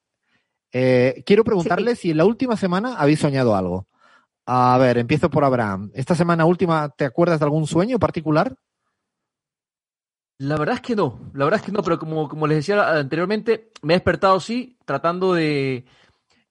Eh, 0.73 1.23
quiero 1.25 1.43
preguntarle 1.43 1.95
si 1.95 2.11
en 2.11 2.17
la 2.17 2.25
última 2.25 2.55
semana 2.57 2.95
habéis 2.97 3.19
soñado 3.19 3.55
algo. 3.55 3.87
A 4.45 4.77
ver, 4.79 4.97
empiezo 4.97 5.29
por 5.29 5.43
Abraham. 5.45 5.91
¿Esta 5.93 6.15
semana 6.15 6.45
última 6.45 6.89
te 6.89 7.05
acuerdas 7.05 7.39
de 7.39 7.45
algún 7.45 7.67
sueño 7.67 7.99
particular? 7.99 8.55
La 10.39 10.57
verdad 10.57 10.75
es 10.75 10.81
que 10.81 10.95
no, 10.95 11.31
la 11.35 11.45
verdad 11.45 11.59
es 11.59 11.65
que 11.65 11.71
no, 11.71 11.83
pero 11.83 11.99
como, 11.99 12.27
como 12.27 12.47
les 12.47 12.57
decía 12.57 12.97
anteriormente, 12.97 13.71
me 13.83 13.93
he 13.93 13.97
despertado 13.97 14.39
sí, 14.39 14.75
tratando 14.85 15.33
de, 15.35 15.85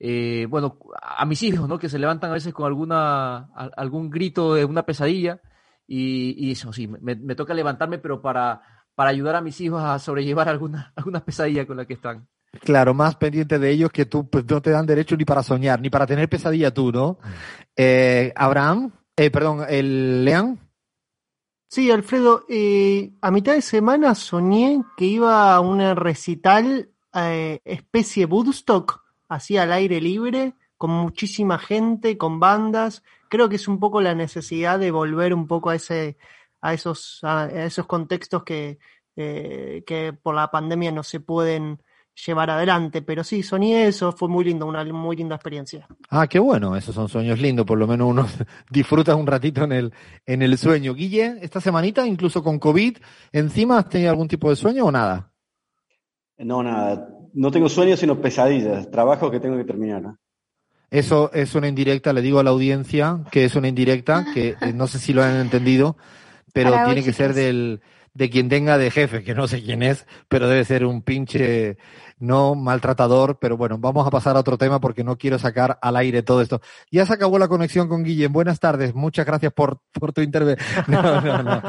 eh, 0.01 0.47
bueno, 0.51 0.79
a 1.03 1.27
mis 1.27 1.43
hijos, 1.43 1.69
¿no? 1.69 1.79
Que 1.79 1.89
se 1.89 1.99
levantan 1.99 2.31
a 2.31 2.35
veces 2.35 2.55
con 2.55 2.67
alguna, 2.67 3.37
a- 3.55 3.71
algún 3.77 4.11
grito 4.11 4.55
de 4.55 4.65
una 4.65 4.85
pesadilla 4.87 5.41
y, 5.87 6.35
y 6.39 6.53
eso 6.53 6.73
sí, 6.73 6.89
me, 6.89 7.17
me 7.17 7.35
toca 7.37 7.55
levantarme, 7.55 7.99
pero 7.99 8.23
para, 8.23 8.63
para 8.95 9.11
ayudar 9.11 9.37
a 9.37 9.43
mis 9.43 9.61
hijos 9.61 9.83
a 9.83 9.99
sobrellevar 9.99 10.49
alguna, 10.49 10.93
algunas 10.97 11.23
pesadillas 11.23 11.67
con 11.67 11.77
las 11.79 11.87
que 11.87 11.95
están. 11.95 12.29
Claro, 12.53 12.95
más 12.95 13.15
pendiente 13.17 13.59
de 13.59 13.71
ellos 13.71 13.91
que 13.93 14.07
tú 14.07 14.29
pues, 14.29 14.45
no 14.47 14.61
te 14.61 14.71
dan 14.71 14.87
derecho 14.87 15.17
ni 15.17 15.25
para 15.25 15.43
soñar, 15.43 15.81
ni 15.81 15.89
para 15.89 16.07
tener 16.07 16.29
pesadilla 16.29 16.75
tú, 16.75 16.91
¿no? 16.91 17.19
Eh, 17.77 18.33
Abraham, 18.35 18.93
eh, 19.17 19.31
perdón, 19.31 19.65
el 19.69 20.25
Lean. 20.25 20.59
Sí, 21.69 21.91
Alfredo, 21.93 22.45
eh, 22.49 23.13
a 23.21 23.31
mitad 23.31 23.55
de 23.55 23.63
semana 23.63 24.17
soñé 24.17 24.83
que 24.97 25.05
iba 25.05 25.55
a 25.55 25.61
una 25.61 25.95
recital 25.95 26.91
eh, 27.15 27.61
especie 27.65 28.25
Woodstock, 28.25 29.05
así 29.29 29.57
al 29.57 29.73
aire 29.73 30.01
libre, 30.01 30.55
con 30.77 30.91
muchísima 30.91 31.59
gente, 31.61 32.19
con 32.19 32.41
bandas. 32.41 33.05
Creo 33.29 33.49
que 33.49 33.57
es 33.57 33.69
un 33.69 33.79
poco 33.79 34.01
la 34.01 34.17
necesidad 34.17 34.81
de 34.81 34.91
volver 34.91 35.33
un 35.33 35.47
poco 35.47 35.71
a 35.71 35.77
ese, 35.77 36.17
a 36.61 36.75
esos, 36.75 37.21
a, 37.23 37.43
a 37.43 37.65
esos 37.67 37.87
contextos 37.87 38.43
que, 38.43 38.81
eh, 39.15 39.85
que 39.87 40.13
por 40.13 40.35
la 40.35 40.51
pandemia 40.51 40.91
no 40.91 41.05
se 41.05 41.21
pueden 41.21 41.81
llevar 42.27 42.51
adelante. 42.51 43.03
Pero 43.03 43.25
sí, 43.25 43.43
soñé 43.43 43.87
eso, 43.87 44.13
fue 44.13 44.29
muy 44.29 44.45
lindo, 44.45 44.67
una 44.67 44.85
muy 44.85 45.17
linda 45.17 45.37
experiencia. 45.37 45.87
Ah, 46.09 46.27
qué 46.27 46.39
bueno, 46.39 46.77
esos 46.77 46.95
son 46.95 47.09
sueños 47.09 47.41
lindos, 47.41 47.67
por 47.67 47.79
lo 47.79 47.87
menos 47.87 48.09
uno 48.09 48.27
disfruta 48.71 49.15
un 49.15 49.27
ratito 49.27 49.65
en 49.65 49.73
el, 49.73 49.93
en 50.27 50.43
el 50.43 50.57
sueño. 50.59 50.95
Guille, 50.95 51.39
esta 51.43 51.61
semanita, 51.61 52.07
incluso 52.07 52.43
con 52.43 52.59
COVID, 52.59 52.99
encima, 53.33 53.79
¿has 53.79 53.89
tenido 53.89 54.11
algún 54.11 54.29
tipo 54.29 54.51
de 54.51 54.57
sueño 54.57 54.87
o 54.87 54.93
nada? 54.93 55.33
No, 56.39 56.63
nada. 56.63 57.09
No 57.33 57.51
tengo 57.51 57.69
sueños, 57.69 58.01
sino 58.01 58.21
pesadillas. 58.21 58.91
Trabajo 58.91 59.31
que 59.31 59.41
tengo 59.41 59.57
que 59.57 59.65
terminar. 59.65 60.03
¿no? 60.03 60.19
Eso 60.91 61.31
es 61.33 61.55
una 61.55 61.69
indirecta, 61.69 62.13
le 62.13 62.23
digo 62.23 62.41
a 62.41 62.43
la 62.43 62.51
audiencia 62.51 63.21
que 63.31 63.45
es 63.45 63.55
una 63.55 63.69
indirecta, 63.69 64.27
que 64.35 64.57
eh, 64.61 64.73
no 64.75 64.89
sé 64.89 64.99
si 64.99 65.13
lo 65.13 65.23
han 65.23 65.37
entendido, 65.37 65.97
pero 66.53 66.73
Para 66.73 66.87
tiene 66.87 67.05
que 67.05 67.13
ser 67.13 67.33
del, 67.33 67.81
de 68.15 68.31
quien 68.31 68.49
tenga 68.49 68.79
de 68.79 68.91
jefe, 68.91 69.23
que 69.23 69.35
no 69.35 69.47
sé 69.47 69.63
quién 69.63 69.83
es, 69.83 70.07
pero 70.29 70.49
debe 70.49 70.65
ser 70.65 70.85
un 70.85 71.03
pinche 71.03 71.79
no 72.19 72.55
maltratador, 72.55 73.39
pero 73.39 73.57
bueno, 73.57 73.79
vamos 73.79 74.07
a 74.07 74.11
pasar 74.11 74.37
a 74.37 74.41
otro 74.41 74.59
tema 74.59 74.81
porque 74.81 75.05
no 75.05 75.17
quiero 75.17 75.39
sacar 75.39 75.79
al 75.81 75.97
aire 75.97 76.23
todo 76.23 76.43
esto. 76.43 76.61
Ya 76.91 77.07
se 77.07 77.15
acabó 77.15 77.39
la 77.39 77.49
conexión 77.49 77.89
con 77.89 78.05
Guillem. 78.05 78.33
Buenas 78.33 78.61
tardes, 78.61 78.95
muchas 78.95 79.27
gracias 79.27 79.53
por, 79.53 79.81
por 79.93 80.13
tu 80.13 80.21
intervención. 80.21 80.61
No, 80.91 81.21
no, 81.21 81.43
no. 81.43 81.63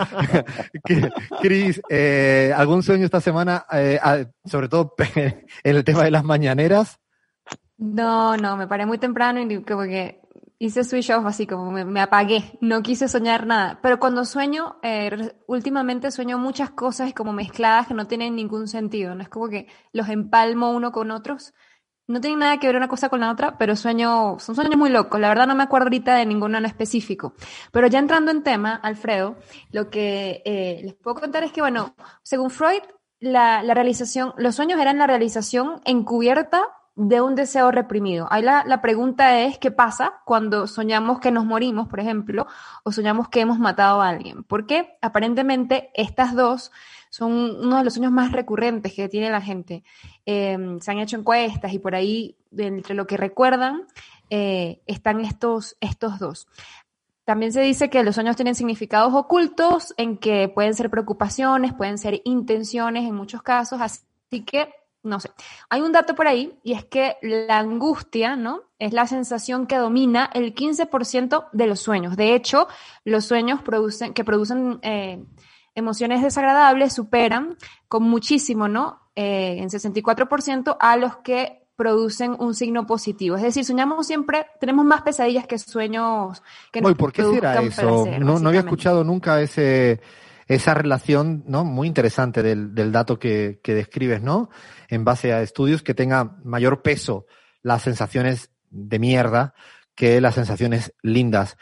Cris, 1.41 1.81
eh, 1.89 2.53
¿algún 2.55 2.83
sueño 2.83 3.05
esta 3.05 3.21
semana, 3.21 3.65
eh, 3.71 3.99
sobre 4.45 4.67
todo 4.67 4.95
en 5.15 5.45
el 5.63 5.83
tema 5.83 6.03
de 6.03 6.11
las 6.11 6.23
mañaneras? 6.23 6.99
No, 7.77 8.35
no, 8.37 8.57
me 8.57 8.67
paré 8.67 8.85
muy 8.85 8.97
temprano 8.97 9.39
y 9.39 9.63
como 9.63 9.83
que 9.83 10.20
hice 10.61 10.83
switch 10.83 11.09
off 11.09 11.25
así 11.25 11.47
como 11.47 11.71
me, 11.71 12.01
apagué, 12.01 12.43
no 12.61 12.83
quise 12.83 13.07
soñar 13.07 13.47
nada. 13.47 13.79
Pero 13.81 13.99
cuando 13.99 14.25
sueño, 14.25 14.77
eh, 14.83 15.33
últimamente 15.47 16.11
sueño 16.11 16.37
muchas 16.37 16.69
cosas 16.69 17.13
como 17.15 17.33
mezcladas 17.33 17.87
que 17.87 17.95
no 17.95 18.05
tienen 18.05 18.35
ningún 18.35 18.67
sentido, 18.67 19.15
no 19.15 19.23
es 19.23 19.29
como 19.29 19.49
que 19.49 19.67
los 19.91 20.07
empalmo 20.07 20.69
uno 20.71 20.91
con 20.91 21.09
otros. 21.09 21.55
No 22.07 22.21
tienen 22.21 22.39
nada 22.39 22.59
que 22.59 22.67
ver 22.67 22.75
una 22.75 22.87
cosa 22.87 23.09
con 23.09 23.21
la 23.21 23.31
otra, 23.31 23.57
pero 23.57 23.75
sueño, 23.75 24.37
son 24.37 24.53
sueños 24.53 24.77
muy 24.77 24.91
locos. 24.91 25.19
La 25.19 25.29
verdad 25.29 25.47
no 25.47 25.55
me 25.55 25.63
acuerdo 25.63 25.85
ahorita 25.85 26.15
de 26.15 26.27
ninguno 26.27 26.59
en 26.59 26.65
específico. 26.65 27.33
Pero 27.71 27.87
ya 27.87 27.97
entrando 27.97 28.29
en 28.29 28.43
tema, 28.43 28.75
Alfredo, 28.75 29.37
lo 29.71 29.89
que 29.89 30.43
eh, 30.45 30.81
les 30.83 30.93
puedo 30.93 31.15
contar 31.15 31.43
es 31.43 31.51
que, 31.51 31.61
bueno, 31.61 31.95
según 32.21 32.51
Freud, 32.51 32.83
la, 33.19 33.63
la 33.63 33.73
realización, 33.73 34.33
los 34.37 34.55
sueños 34.55 34.79
eran 34.79 34.99
la 34.99 35.07
realización 35.07 35.81
encubierta 35.85 36.67
de 37.07 37.19
un 37.19 37.33
deseo 37.33 37.71
reprimido. 37.71 38.27
Ahí 38.29 38.43
la, 38.43 38.63
la, 38.63 38.79
pregunta 38.79 39.39
es, 39.41 39.57
¿qué 39.57 39.71
pasa 39.71 40.21
cuando 40.23 40.67
soñamos 40.67 41.19
que 41.19 41.31
nos 41.31 41.45
morimos, 41.45 41.87
por 41.87 41.99
ejemplo, 41.99 42.45
o 42.83 42.91
soñamos 42.91 43.27
que 43.27 43.41
hemos 43.41 43.57
matado 43.57 44.03
a 44.03 44.09
alguien? 44.09 44.43
Porque 44.43 44.97
aparentemente 45.01 45.89
estas 45.95 46.35
dos 46.35 46.71
son 47.09 47.31
uno 47.31 47.77
de 47.77 47.83
los 47.83 47.95
sueños 47.95 48.11
más 48.11 48.31
recurrentes 48.31 48.93
que 48.93 49.09
tiene 49.09 49.31
la 49.31 49.41
gente. 49.41 49.83
Em, 50.27 50.79
se 50.79 50.91
han 50.91 50.99
hecho 50.99 51.17
encuestas 51.17 51.73
y 51.73 51.79
por 51.79 51.95
ahí, 51.95 52.37
entre 52.55 52.93
lo 52.93 53.07
que 53.07 53.17
recuerdan, 53.17 53.87
eh, 54.29 54.81
están 54.85 55.21
estos, 55.21 55.77
estos 55.81 56.19
dos. 56.19 56.47
También 57.25 57.51
se 57.51 57.61
dice 57.61 57.89
que 57.89 58.03
los 58.03 58.13
sueños 58.13 58.35
tienen 58.35 58.53
significados 58.53 59.13
ocultos, 59.15 59.95
en 59.97 60.17
que 60.17 60.49
pueden 60.49 60.75
ser 60.75 60.91
preocupaciones, 60.91 61.73
pueden 61.73 61.97
ser 61.97 62.21
intenciones 62.25 63.05
en 63.05 63.15
muchos 63.15 63.41
casos, 63.41 63.81
así 63.81 64.45
que 64.45 64.69
no 65.03 65.19
sé. 65.19 65.31
Hay 65.69 65.81
un 65.81 65.91
dato 65.91 66.15
por 66.15 66.27
ahí 66.27 66.57
y 66.63 66.73
es 66.73 66.85
que 66.85 67.17
la 67.21 67.59
angustia, 67.59 68.35
¿no? 68.35 68.63
Es 68.79 68.93
la 68.93 69.07
sensación 69.07 69.67
que 69.67 69.77
domina 69.77 70.29
el 70.33 70.53
15% 70.53 71.49
de 71.51 71.67
los 71.67 71.79
sueños. 71.79 72.15
De 72.17 72.35
hecho, 72.35 72.67
los 73.03 73.25
sueños 73.25 73.61
producen, 73.61 74.13
que 74.13 74.23
producen 74.23 74.79
eh, 74.83 75.23
emociones 75.75 76.21
desagradables 76.21 76.93
superan 76.93 77.57
con 77.87 78.03
muchísimo, 78.03 78.67
¿no? 78.67 79.01
Eh, 79.15 79.57
en 79.59 79.69
64% 79.69 80.77
a 80.79 80.97
los 80.97 81.17
que 81.17 81.61
producen 81.75 82.35
un 82.37 82.53
signo 82.53 82.85
positivo. 82.85 83.35
Es 83.37 83.41
decir, 83.41 83.65
soñamos 83.65 84.05
siempre, 84.05 84.45
tenemos 84.59 84.85
más 84.85 85.01
pesadillas 85.01 85.47
que 85.47 85.57
sueños 85.57 86.43
que 86.71 86.79
nos 86.79 86.93
¿Por 86.93 87.11
qué 87.11 87.23
será 87.23 87.59
eso? 87.61 88.05
no, 88.19 88.39
no 88.39 88.49
había 88.49 88.61
escuchado 88.61 89.03
nunca 89.03 89.41
ese 89.41 89.99
esa 90.51 90.73
relación 90.73 91.43
¿no? 91.47 91.63
muy 91.63 91.87
interesante 91.87 92.43
del, 92.43 92.75
del 92.75 92.91
dato 92.91 93.17
que, 93.17 93.61
que, 93.63 93.73
describes, 93.73 94.21
¿no? 94.21 94.49
En 94.89 95.05
base 95.05 95.31
a 95.31 95.41
estudios 95.41 95.81
que 95.81 95.93
tenga 95.93 96.37
mayor 96.43 96.81
peso 96.81 97.25
las 97.61 97.83
sensaciones 97.83 98.51
de 98.69 98.99
mierda 98.99 99.53
que 99.95 100.19
las 100.19 100.35
sensaciones 100.35 100.93
lindas. 101.01 101.57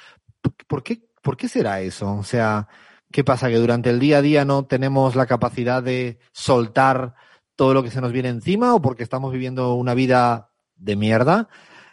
¿Por 0.67 0.81
qué, 0.81 1.03
¿Por 1.21 1.37
qué 1.37 1.47
será 1.47 1.81
eso? 1.81 2.15
O 2.15 2.23
sea, 2.23 2.67
¿qué 3.11 3.23
pasa? 3.23 3.49
Que 3.49 3.57
durante 3.57 3.91
el 3.91 3.99
día 3.99 4.17
a 4.17 4.21
día 4.23 4.43
no 4.43 4.65
tenemos 4.65 5.15
la 5.15 5.27
capacidad 5.27 5.83
de 5.83 6.17
soltar 6.31 7.13
todo 7.55 7.75
lo 7.75 7.83
que 7.83 7.91
se 7.91 8.01
nos 8.01 8.11
viene 8.11 8.29
encima 8.29 8.73
o 8.73 8.81
porque 8.81 9.03
estamos 9.03 9.31
viviendo 9.31 9.75
una 9.75 9.93
vida 9.93 10.49
de 10.77 10.95
mierda 10.95 11.49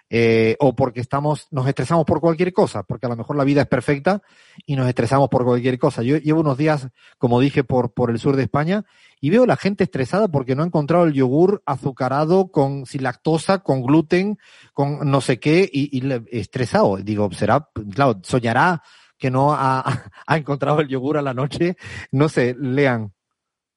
eh, 0.09 0.57
o 0.61 0.77
porque 0.77 1.01
estamos, 1.01 1.49
nos 1.51 1.67
estresamos 1.67 2.05
por 2.05 2.21
cualquier 2.21 2.53
cosa, 2.53 2.85
porque 2.85 3.07
a 3.07 3.09
lo 3.09 3.17
mejor 3.17 3.37
la 3.37 3.45
vida 3.45 3.63
es 3.63 3.67
perfecta 3.67 4.23
y 4.65 4.77
nos 4.77 4.89
estresamos 4.89 5.29
por 5.29 5.45
cualquier 5.45 5.79
cosa. 5.79 6.03
Yo 6.03 6.17
llevo 6.17 6.41
unos 6.41 6.57
días, 6.57 6.89
como 7.19 7.41
dije, 7.41 7.65
por, 7.65 7.93
por 7.93 8.11
el 8.11 8.19
sur 8.19 8.37
de 8.37 8.45
España 8.45 8.85
y 9.21 9.31
veo 9.31 9.47
la 9.47 9.57
gente 9.57 9.85
estresada 9.85 10.29
porque 10.29 10.55
no 10.55 10.63
ha 10.63 10.67
encontrado 10.67 11.05
el 11.05 11.13
yogur 11.13 11.63
azucarado 11.67 12.53
con 12.53 12.87
sin 12.87 13.03
lactosa, 13.03 13.59
con 13.59 13.83
gluten, 13.83 14.39
con 14.73 15.11
no 15.11 15.21
sé 15.21 15.41
qué 15.41 15.69
y, 15.73 15.99
y 15.99 16.23
estresado. 16.31 16.99
Digo, 16.99 17.31
será, 17.33 17.69
claro, 17.93 18.21
soñará 18.23 18.83
que 19.19 19.31
no 19.31 19.55
ha, 19.55 19.81
ha 20.27 20.37
encontrado 20.37 20.81
el 20.81 20.89
yogur 20.89 21.19
a 21.19 21.23
la 21.23 21.35
noche. 21.35 21.77
No 22.13 22.29
sé, 22.29 22.55
lean. 22.59 23.13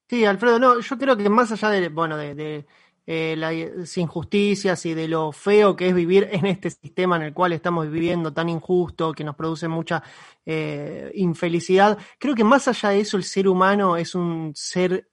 Sí, 0.08 0.26
Alfredo, 0.26 0.60
no, 0.60 0.80
yo 0.80 0.98
creo 0.98 1.18
que 1.18 1.30
más 1.30 1.52
allá 1.52 1.70
de, 1.70 1.90
bueno, 1.90 2.18
de 2.18 2.66
eh, 3.06 3.36
las 3.38 3.98
injusticias 3.98 4.86
y 4.86 4.94
de 4.94 5.08
lo 5.08 5.32
feo 5.32 5.76
que 5.76 5.90
es 5.90 5.96
vivir 5.96 6.30
en 6.32 6.46
este 6.46 6.70
sistema 6.70 7.16
en 7.16 7.24
el 7.24 7.34
cual 7.34 7.54
estamos 7.54 7.90
viviendo, 7.90 8.34
tan 8.34 8.50
injusto, 8.50 9.14
que 9.14 9.24
nos 9.24 9.36
produce 9.36 9.68
mucha 9.68 10.04
eh, 10.46 11.12
infelicidad. 11.16 11.98
Creo 12.20 12.36
que 12.36 12.44
más 12.44 12.68
allá 12.68 12.90
de 12.90 13.02
eso, 13.02 13.18
el 13.18 13.24
ser 13.24 13.48
humano 13.48 13.98
es 13.98 14.16
un 14.16 14.52
ser 14.56 15.10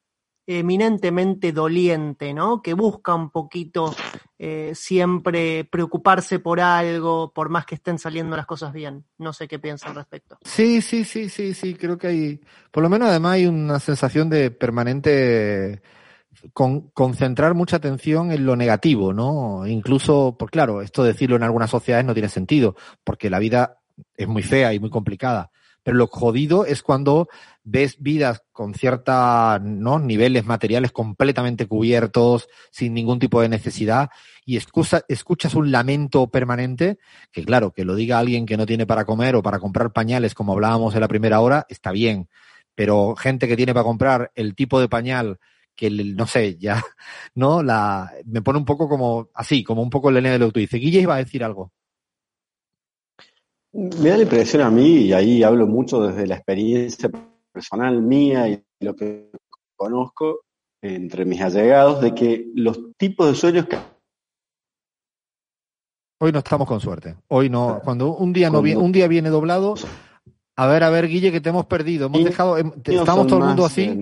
eminentemente 0.46 1.53
doliente, 1.53 2.33
¿no? 2.33 2.62
Que 2.62 2.75
busca 2.75 3.14
un 3.14 3.31
poquito 3.31 3.94
eh, 4.38 4.72
siempre 4.75 5.64
preocuparse 5.64 6.38
por 6.38 6.61
algo, 6.61 7.33
por 7.33 7.49
más 7.49 7.66
que 7.66 7.75
estén 7.75 7.99
saliendo 7.99 8.37
las 8.37 8.46
cosas 8.46 8.72
bien. 8.72 9.05
No 9.18 9.33
sé 9.33 9.49
qué 9.49 9.59
piensan 9.59 9.90
al 9.90 9.96
respecto. 9.96 10.38
Sí, 10.42 10.81
sí, 10.83 11.05
sí, 11.05 11.29
sí, 11.29 11.53
sí, 11.53 11.75
creo 11.75 11.99
que 11.99 12.07
hay, 12.07 12.40
por 12.70 12.83
lo 12.83 12.88
menos 12.88 13.09
además 13.09 13.33
hay 13.33 13.46
una 13.46 13.81
sensación 13.81 14.31
de 14.31 14.51
permanente 14.51 15.83
con, 16.53 16.91
concentrar 16.91 17.55
mucha 17.55 17.77
atención 17.77 18.33
en 18.33 18.47
lo 18.47 18.57
negativo, 18.57 19.13
¿no? 19.13 19.67
Incluso, 19.67 20.37
pues 20.39 20.51
claro, 20.51 20.83
esto 20.83 21.05
decirlo 21.05 21.37
en 21.37 21.43
algunas 21.43 21.71
sociedades 21.71 22.07
no 22.07 22.15
tiene 22.15 22.29
sentido, 22.29 22.77
porque 23.05 23.31
la 23.31 23.39
vida 23.39 23.79
es 24.17 24.29
muy 24.29 24.43
fea 24.43 24.75
y 24.75 24.81
muy 24.81 24.91
complicada. 24.91 25.51
Pero 25.83 25.99
lo 25.99 26.09
jodido 26.09 26.67
es 26.67 26.83
cuando 26.83 27.29
ves 27.63 27.97
vidas 28.01 28.43
con 28.51 28.75
cierta, 28.75 29.61
¿no? 29.63 30.01
niveles 30.01 30.45
materiales 30.45 30.91
completamente 30.91 31.67
cubiertos, 31.67 32.49
sin 32.73 32.93
ningún 32.93 33.21
tipo 33.21 33.41
de 33.41 33.49
necesidad, 33.49 34.11
y 34.45 34.57
escucha, 34.57 35.03
escuchas 35.09 35.55
un 35.55 35.71
lamento 35.71 36.27
permanente, 36.29 36.99
que 37.31 37.45
claro, 37.45 37.73
que 37.73 37.85
lo 37.85 37.95
diga 37.95 38.19
alguien 38.19 38.47
que 38.47 38.57
no 38.57 38.67
tiene 38.67 38.87
para 38.87 39.05
comer 39.05 39.37
o 39.37 39.43
para 39.43 39.61
comprar 39.61 39.93
pañales, 39.93 40.35
como 40.35 40.55
hablábamos 40.55 40.95
en 40.95 41.01
la 41.01 41.09
primera 41.09 41.41
hora, 41.41 41.67
está 41.69 41.93
bien. 41.93 42.29
Pero 42.75 43.15
gente 43.17 43.49
que 43.49 43.57
tiene 43.57 43.73
para 43.73 43.85
comprar 43.85 44.33
el 44.35 44.55
tipo 44.55 44.81
de 44.81 44.89
pañal 44.89 45.39
que 45.77 45.91
no 45.91 46.27
sé, 46.27 46.57
ya, 46.57 46.83
¿no? 47.35 47.62
La, 47.62 48.12
me 48.25 48.43
pone 48.43 48.59
un 48.59 48.65
poco 48.65 48.89
como 48.89 49.29
así, 49.35 49.62
como 49.62 49.83
un 49.83 49.91
poco 49.91 50.09
el 50.09 50.17
N 50.17 50.31
de 50.31 50.39
lo 50.39 50.51
que 50.51 50.61
dice. 50.61 50.79
Guille 50.79 51.01
iba 51.01 51.15
a 51.15 51.19
decir 51.19 51.45
algo. 51.45 51.73
Me 53.73 54.09
da 54.09 54.17
la 54.17 54.23
impresión 54.23 54.62
a 54.62 54.71
mí, 54.71 55.03
y 55.03 55.12
ahí 55.12 55.43
hablo 55.43 55.67
mucho 55.67 56.01
desde 56.01 56.27
la 56.27 56.37
experiencia 56.37 57.11
personal 57.53 58.01
mía 58.01 58.49
y 58.49 58.62
lo 58.81 58.97
que 58.97 59.31
conozco 59.77 60.41
entre 60.81 61.25
mis 61.25 61.41
allegados, 61.43 62.01
de 62.01 62.15
que 62.15 62.47
los 62.55 62.79
tipos 62.97 63.29
de 63.29 63.35
sueños 63.35 63.67
que 63.67 63.77
Hoy 66.19 66.33
no 66.33 66.39
estamos 66.39 66.67
con 66.67 66.81
suerte. 66.81 67.17
Hoy 67.29 67.51
no. 67.51 67.81
Cuando 67.85 68.17
un 68.17 68.33
día 68.33 68.49
no 68.49 68.62
viene, 68.62 68.81
un 68.81 68.93
día 68.93 69.07
viene 69.07 69.29
doblado. 69.29 69.75
A 70.57 70.67
ver, 70.67 70.83
a 70.83 70.89
ver, 70.89 71.09
Guille, 71.09 71.31
que 71.31 71.43
te 71.43 71.51
hemos 71.51 71.67
perdido. 71.67 72.07
Hemos 72.07 72.25
dejado, 72.25 72.57
em, 72.57 72.73
estamos 72.85 73.27
todo 73.27 73.41
el 73.41 73.45
mundo 73.45 73.67
así. 73.67 73.95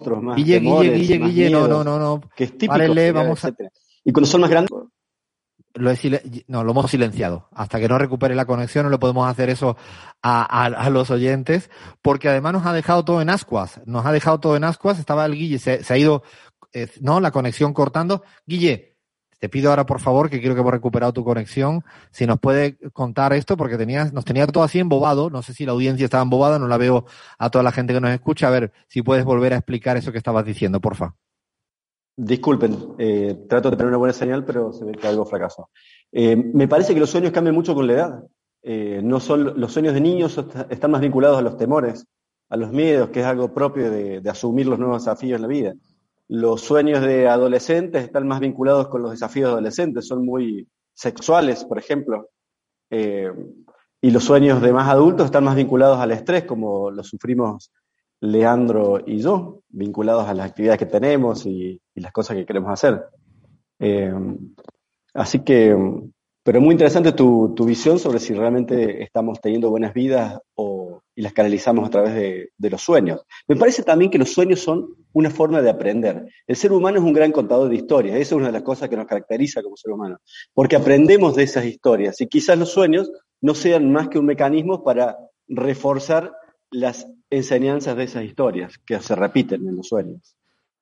Eh, 0.00 0.10
más 0.20 0.36
Guille, 0.36 0.60
Guille, 0.60 0.90
Guille, 0.92 1.18
Guille, 1.18 1.50
no, 1.50 1.68
no, 1.68 1.84
no, 1.84 1.98
no. 1.98 2.20
Que 2.34 2.44
es 2.44 2.58
típico. 2.58 2.74
vamos 3.14 3.44
a... 3.44 3.52
Y 4.04 4.12
cuando 4.12 4.26
son 4.26 4.40
más 4.40 4.50
grandes. 4.50 4.70
Lo 5.74 5.92
no, 6.48 6.64
lo 6.64 6.72
hemos 6.72 6.90
silenciado. 6.90 7.48
Hasta 7.52 7.78
que 7.78 7.88
no 7.88 7.96
recupere 7.96 8.34
la 8.34 8.44
conexión 8.44 8.84
no 8.84 8.90
le 8.90 8.98
podemos 8.98 9.28
hacer 9.28 9.50
eso 9.50 9.76
a, 10.20 10.42
a, 10.42 10.66
a, 10.66 10.90
los 10.90 11.12
oyentes, 11.12 11.70
porque 12.02 12.28
además 12.28 12.54
nos 12.54 12.66
ha 12.66 12.72
dejado 12.72 13.04
todo 13.04 13.22
en 13.22 13.30
ascuas. 13.30 13.80
Nos 13.86 14.04
ha 14.04 14.10
dejado 14.10 14.40
todo 14.40 14.56
en 14.56 14.64
ascuas. 14.64 14.98
Estaba 14.98 15.26
el 15.26 15.34
Guille, 15.34 15.60
se, 15.60 15.84
se 15.84 15.94
ha 15.94 15.96
ido, 15.96 16.24
eh, 16.72 16.88
¿no? 17.00 17.20
La 17.20 17.30
conexión 17.30 17.72
cortando. 17.72 18.24
Guille, 18.46 18.96
te 19.40 19.48
pido 19.48 19.70
ahora, 19.70 19.86
por 19.86 20.00
favor, 20.00 20.28
que 20.28 20.38
creo 20.40 20.54
que 20.54 20.60
hemos 20.60 20.72
recuperado 20.72 21.14
tu 21.14 21.24
conexión, 21.24 21.82
si 22.10 22.26
nos 22.26 22.38
puede 22.38 22.76
contar 22.92 23.32
esto, 23.32 23.56
porque 23.56 23.78
tenías, 23.78 24.12
nos 24.12 24.26
tenía 24.26 24.46
todo 24.46 24.62
así 24.62 24.78
embobado. 24.78 25.30
No 25.30 25.42
sé 25.42 25.54
si 25.54 25.64
la 25.64 25.72
audiencia 25.72 26.04
estaba 26.04 26.22
embobada, 26.22 26.58
no 26.58 26.68
la 26.68 26.76
veo 26.76 27.06
a 27.38 27.48
toda 27.48 27.64
la 27.64 27.72
gente 27.72 27.94
que 27.94 28.02
nos 28.02 28.10
escucha. 28.10 28.48
A 28.48 28.50
ver 28.50 28.70
si 28.86 29.00
puedes 29.00 29.24
volver 29.24 29.54
a 29.54 29.56
explicar 29.56 29.96
eso 29.96 30.12
que 30.12 30.18
estabas 30.18 30.44
diciendo, 30.44 30.78
porfa. 30.78 31.14
Disculpen, 32.16 32.76
eh, 32.98 33.46
trato 33.48 33.70
de 33.70 33.78
tener 33.78 33.88
una 33.88 33.96
buena 33.96 34.12
señal, 34.12 34.44
pero 34.44 34.74
se 34.74 34.84
ve 34.84 34.92
que 34.92 35.08
algo 35.08 35.24
fracaso. 35.24 35.70
Eh, 36.12 36.36
me 36.36 36.68
parece 36.68 36.92
que 36.92 37.00
los 37.00 37.08
sueños 37.08 37.32
cambian 37.32 37.54
mucho 37.54 37.74
con 37.74 37.86
la 37.86 37.92
edad. 37.94 38.24
Eh, 38.62 39.00
no 39.02 39.20
son, 39.20 39.58
los 39.58 39.72
sueños 39.72 39.94
de 39.94 40.02
niños 40.02 40.38
están 40.68 40.90
más 40.90 41.00
vinculados 41.00 41.38
a 41.38 41.42
los 41.42 41.56
temores, 41.56 42.06
a 42.50 42.58
los 42.58 42.72
miedos, 42.72 43.08
que 43.08 43.20
es 43.20 43.26
algo 43.26 43.54
propio 43.54 43.90
de, 43.90 44.20
de 44.20 44.30
asumir 44.30 44.66
los 44.66 44.78
nuevos 44.78 45.02
desafíos 45.02 45.36
en 45.36 45.42
la 45.42 45.48
vida 45.48 45.74
los 46.30 46.60
sueños 46.60 47.02
de 47.02 47.26
adolescentes 47.26 48.04
están 48.04 48.28
más 48.28 48.38
vinculados 48.38 48.86
con 48.86 49.02
los 49.02 49.10
desafíos 49.10 49.48
de 49.48 49.52
adolescentes, 49.54 50.06
son 50.06 50.24
muy 50.24 50.68
sexuales, 50.94 51.64
por 51.64 51.76
ejemplo. 51.76 52.28
Eh, 52.88 53.32
y 54.00 54.10
los 54.12 54.22
sueños 54.22 54.62
de 54.62 54.72
más 54.72 54.88
adultos 54.88 55.26
están 55.26 55.42
más 55.42 55.56
vinculados 55.56 55.98
al 55.98 56.12
estrés, 56.12 56.44
como 56.44 56.92
lo 56.92 57.02
sufrimos 57.02 57.72
Leandro 58.20 59.00
y 59.04 59.18
yo, 59.18 59.62
vinculados 59.70 60.28
a 60.28 60.34
las 60.34 60.50
actividades 60.50 60.78
que 60.78 60.86
tenemos 60.86 61.46
y, 61.46 61.80
las 61.96 62.12
cosas 62.12 62.36
que 62.36 62.46
queremos 62.46 62.70
hacer. 62.70 63.06
Eh, 63.80 64.14
así 65.14 65.40
que, 65.40 65.76
pero 66.44 66.60
muy 66.60 66.74
interesante 66.74 67.10
tu, 67.10 67.54
tu, 67.56 67.64
visión 67.64 67.98
sobre 67.98 68.20
si 68.20 68.34
realmente 68.34 69.02
estamos 69.02 69.40
teniendo 69.40 69.68
buenas 69.68 69.92
vidas 69.92 70.38
o, 70.54 70.79
y 71.14 71.22
las 71.22 71.32
canalizamos 71.32 71.86
a 71.86 71.90
través 71.90 72.14
de, 72.14 72.70
los 72.70 72.82
sueños. 72.82 73.20
Me 73.48 73.56
parece 73.56 73.82
también 73.82 74.10
que 74.10 74.18
los 74.18 74.32
sueños 74.32 74.60
son 74.60 74.94
una 75.12 75.30
forma 75.30 75.60
de 75.60 75.70
aprender. 75.70 76.26
El 76.46 76.56
ser 76.56 76.72
humano 76.72 76.98
es 76.98 77.04
un 77.04 77.12
gran 77.12 77.32
contador 77.32 77.68
de 77.68 77.76
historias, 77.76 78.16
esa 78.16 78.22
es 78.22 78.32
una 78.32 78.46
de 78.46 78.52
las 78.52 78.62
cosas 78.62 78.88
que 78.88 78.96
nos 78.96 79.06
caracteriza 79.06 79.62
como 79.62 79.76
ser 79.76 79.92
humano, 79.92 80.18
porque 80.54 80.76
aprendemos 80.76 81.34
de 81.34 81.42
esas 81.42 81.64
historias 81.64 82.20
y 82.20 82.26
quizás 82.26 82.58
los 82.58 82.70
sueños 82.70 83.10
no 83.40 83.54
sean 83.54 83.90
más 83.90 84.08
que 84.08 84.18
un 84.18 84.26
mecanismo 84.26 84.84
para 84.84 85.18
reforzar 85.48 86.32
las 86.70 87.06
enseñanzas 87.30 87.96
de 87.96 88.04
esas 88.04 88.24
historias 88.24 88.78
que 88.78 89.00
se 89.00 89.14
repiten 89.14 89.66
en 89.66 89.76
los 89.76 89.88
sueños. 89.88 90.36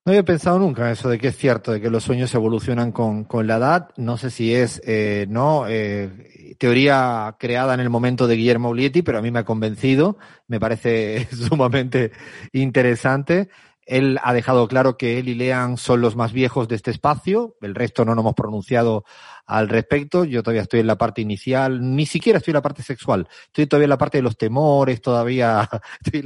No 0.08 0.12
había 0.12 0.24
pensado 0.24 0.58
nunca 0.58 0.86
en 0.86 0.92
eso 0.92 1.10
de 1.10 1.18
que 1.18 1.28
es 1.28 1.36
cierto, 1.36 1.70
de 1.70 1.82
que 1.82 1.90
los 1.90 2.02
sueños 2.02 2.34
evolucionan 2.34 2.92
con, 2.92 3.24
con 3.24 3.46
la 3.46 3.56
edad. 3.56 3.90
No 3.98 4.16
sé 4.16 4.30
si 4.30 4.54
es, 4.54 4.80
eh, 4.86 5.26
no, 5.28 5.66
eh, 5.68 6.54
teoría 6.58 7.36
creada 7.38 7.74
en 7.74 7.80
el 7.80 7.90
momento 7.90 8.26
de 8.26 8.36
Guillermo 8.36 8.70
Ulietti, 8.70 9.02
pero 9.02 9.18
a 9.18 9.20
mí 9.20 9.30
me 9.30 9.40
ha 9.40 9.44
convencido. 9.44 10.16
Me 10.46 10.58
parece 10.58 11.28
sumamente 11.50 12.12
interesante. 12.54 13.50
Él 13.88 14.20
ha 14.22 14.34
dejado 14.34 14.68
claro 14.68 14.98
que 14.98 15.18
él 15.18 15.30
y 15.30 15.34
Lean 15.34 15.78
son 15.78 16.02
los 16.02 16.14
más 16.14 16.34
viejos 16.34 16.68
de 16.68 16.76
este 16.76 16.90
espacio. 16.90 17.56
El 17.62 17.74
resto 17.74 18.04
no 18.04 18.14
nos 18.14 18.22
hemos 18.22 18.34
pronunciado 18.34 19.04
al 19.46 19.70
respecto. 19.70 20.24
Yo 20.24 20.42
todavía 20.42 20.60
estoy 20.60 20.80
en 20.80 20.86
la 20.86 20.98
parte 20.98 21.22
inicial, 21.22 21.96
ni 21.96 22.04
siquiera 22.04 22.36
estoy 22.36 22.52
en 22.52 22.56
la 22.56 22.62
parte 22.62 22.82
sexual. 22.82 23.26
Estoy 23.46 23.66
todavía 23.66 23.86
en 23.86 23.90
la 23.90 23.96
parte 23.96 24.18
de 24.18 24.22
los 24.22 24.36
temores, 24.36 25.00
todavía 25.00 25.66
estoy 26.04 26.22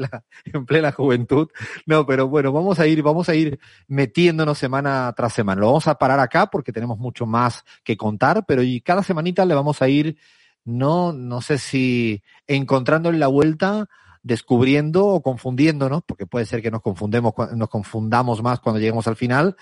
en, 0.46 0.66
plena 0.66 0.90
juventud. 0.90 1.48
No, 1.86 2.04
pero 2.04 2.26
bueno, 2.26 2.52
vamos 2.52 2.80
a 2.80 2.86
ir, 2.88 3.00
vamos 3.00 3.28
a 3.28 3.36
ir 3.36 3.60
metiéndonos 3.86 4.58
semana 4.58 5.14
tras 5.16 5.32
semana. 5.32 5.60
Lo 5.60 5.68
vamos 5.68 5.86
a 5.86 5.94
parar 5.94 6.18
acá 6.18 6.48
porque 6.48 6.72
tenemos 6.72 6.98
mucho 6.98 7.26
más 7.26 7.64
que 7.84 7.96
contar, 7.96 8.44
pero 8.44 8.64
y 8.64 8.80
cada 8.80 9.04
semanita 9.04 9.44
le 9.44 9.54
vamos 9.54 9.82
a 9.82 9.88
ir, 9.88 10.18
no, 10.64 11.12
no 11.12 11.40
sé 11.40 11.58
si 11.58 12.24
encontrando 12.48 13.08
en 13.08 13.20
la 13.20 13.28
vuelta 13.28 13.88
descubriendo 14.22 15.06
o 15.06 15.22
confundiéndonos, 15.22 16.02
porque 16.06 16.26
puede 16.26 16.46
ser 16.46 16.62
que 16.62 16.70
nos 16.70 16.82
confundemos, 16.82 17.34
nos 17.56 17.68
confundamos 17.68 18.42
más 18.42 18.60
cuando 18.60 18.78
lleguemos 18.78 19.06
al 19.08 19.16
final, 19.16 19.56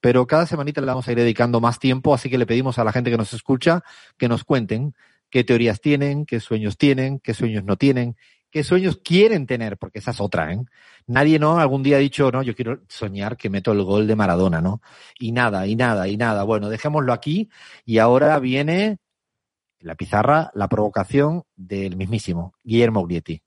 pero 0.00 0.26
cada 0.26 0.46
semanita 0.46 0.80
le 0.80 0.86
vamos 0.86 1.06
a 1.06 1.12
ir 1.12 1.18
dedicando 1.18 1.60
más 1.60 1.78
tiempo, 1.78 2.14
así 2.14 2.30
que 2.30 2.38
le 2.38 2.46
pedimos 2.46 2.78
a 2.78 2.84
la 2.84 2.92
gente 2.92 3.10
que 3.10 3.18
nos 3.18 3.32
escucha 3.34 3.82
que 4.16 4.28
nos 4.28 4.44
cuenten 4.44 4.94
qué 5.30 5.44
teorías 5.44 5.80
tienen, 5.80 6.24
qué 6.24 6.40
sueños 6.40 6.78
tienen, 6.78 7.18
qué 7.20 7.34
sueños 7.34 7.64
no 7.64 7.76
tienen, 7.76 8.16
qué 8.50 8.64
sueños 8.64 9.00
quieren 9.04 9.46
tener, 9.46 9.76
porque 9.76 9.98
esa 9.98 10.12
es 10.12 10.20
otra, 10.20 10.52
¿eh? 10.52 10.64
Nadie, 11.08 11.38
¿no? 11.38 11.58
Algún 11.58 11.82
día 11.82 11.96
ha 11.96 12.00
dicho, 12.00 12.30
no, 12.32 12.42
yo 12.42 12.54
quiero 12.56 12.80
soñar 12.88 13.36
que 13.36 13.50
meto 13.50 13.72
el 13.72 13.82
gol 13.82 14.06
de 14.06 14.16
Maradona, 14.16 14.60
¿no? 14.60 14.80
Y 15.18 15.32
nada, 15.32 15.66
y 15.66 15.76
nada, 15.76 16.08
y 16.08 16.16
nada. 16.16 16.42
Bueno, 16.42 16.68
dejémoslo 16.68 17.12
aquí 17.12 17.48
y 17.84 17.98
ahora 17.98 18.38
viene 18.38 18.98
la 19.80 19.94
pizarra, 19.94 20.50
la 20.54 20.68
provocación 20.68 21.44
del 21.54 21.96
mismísimo 21.96 22.54
Guillermo 22.64 23.04
Grietti. 23.06 23.42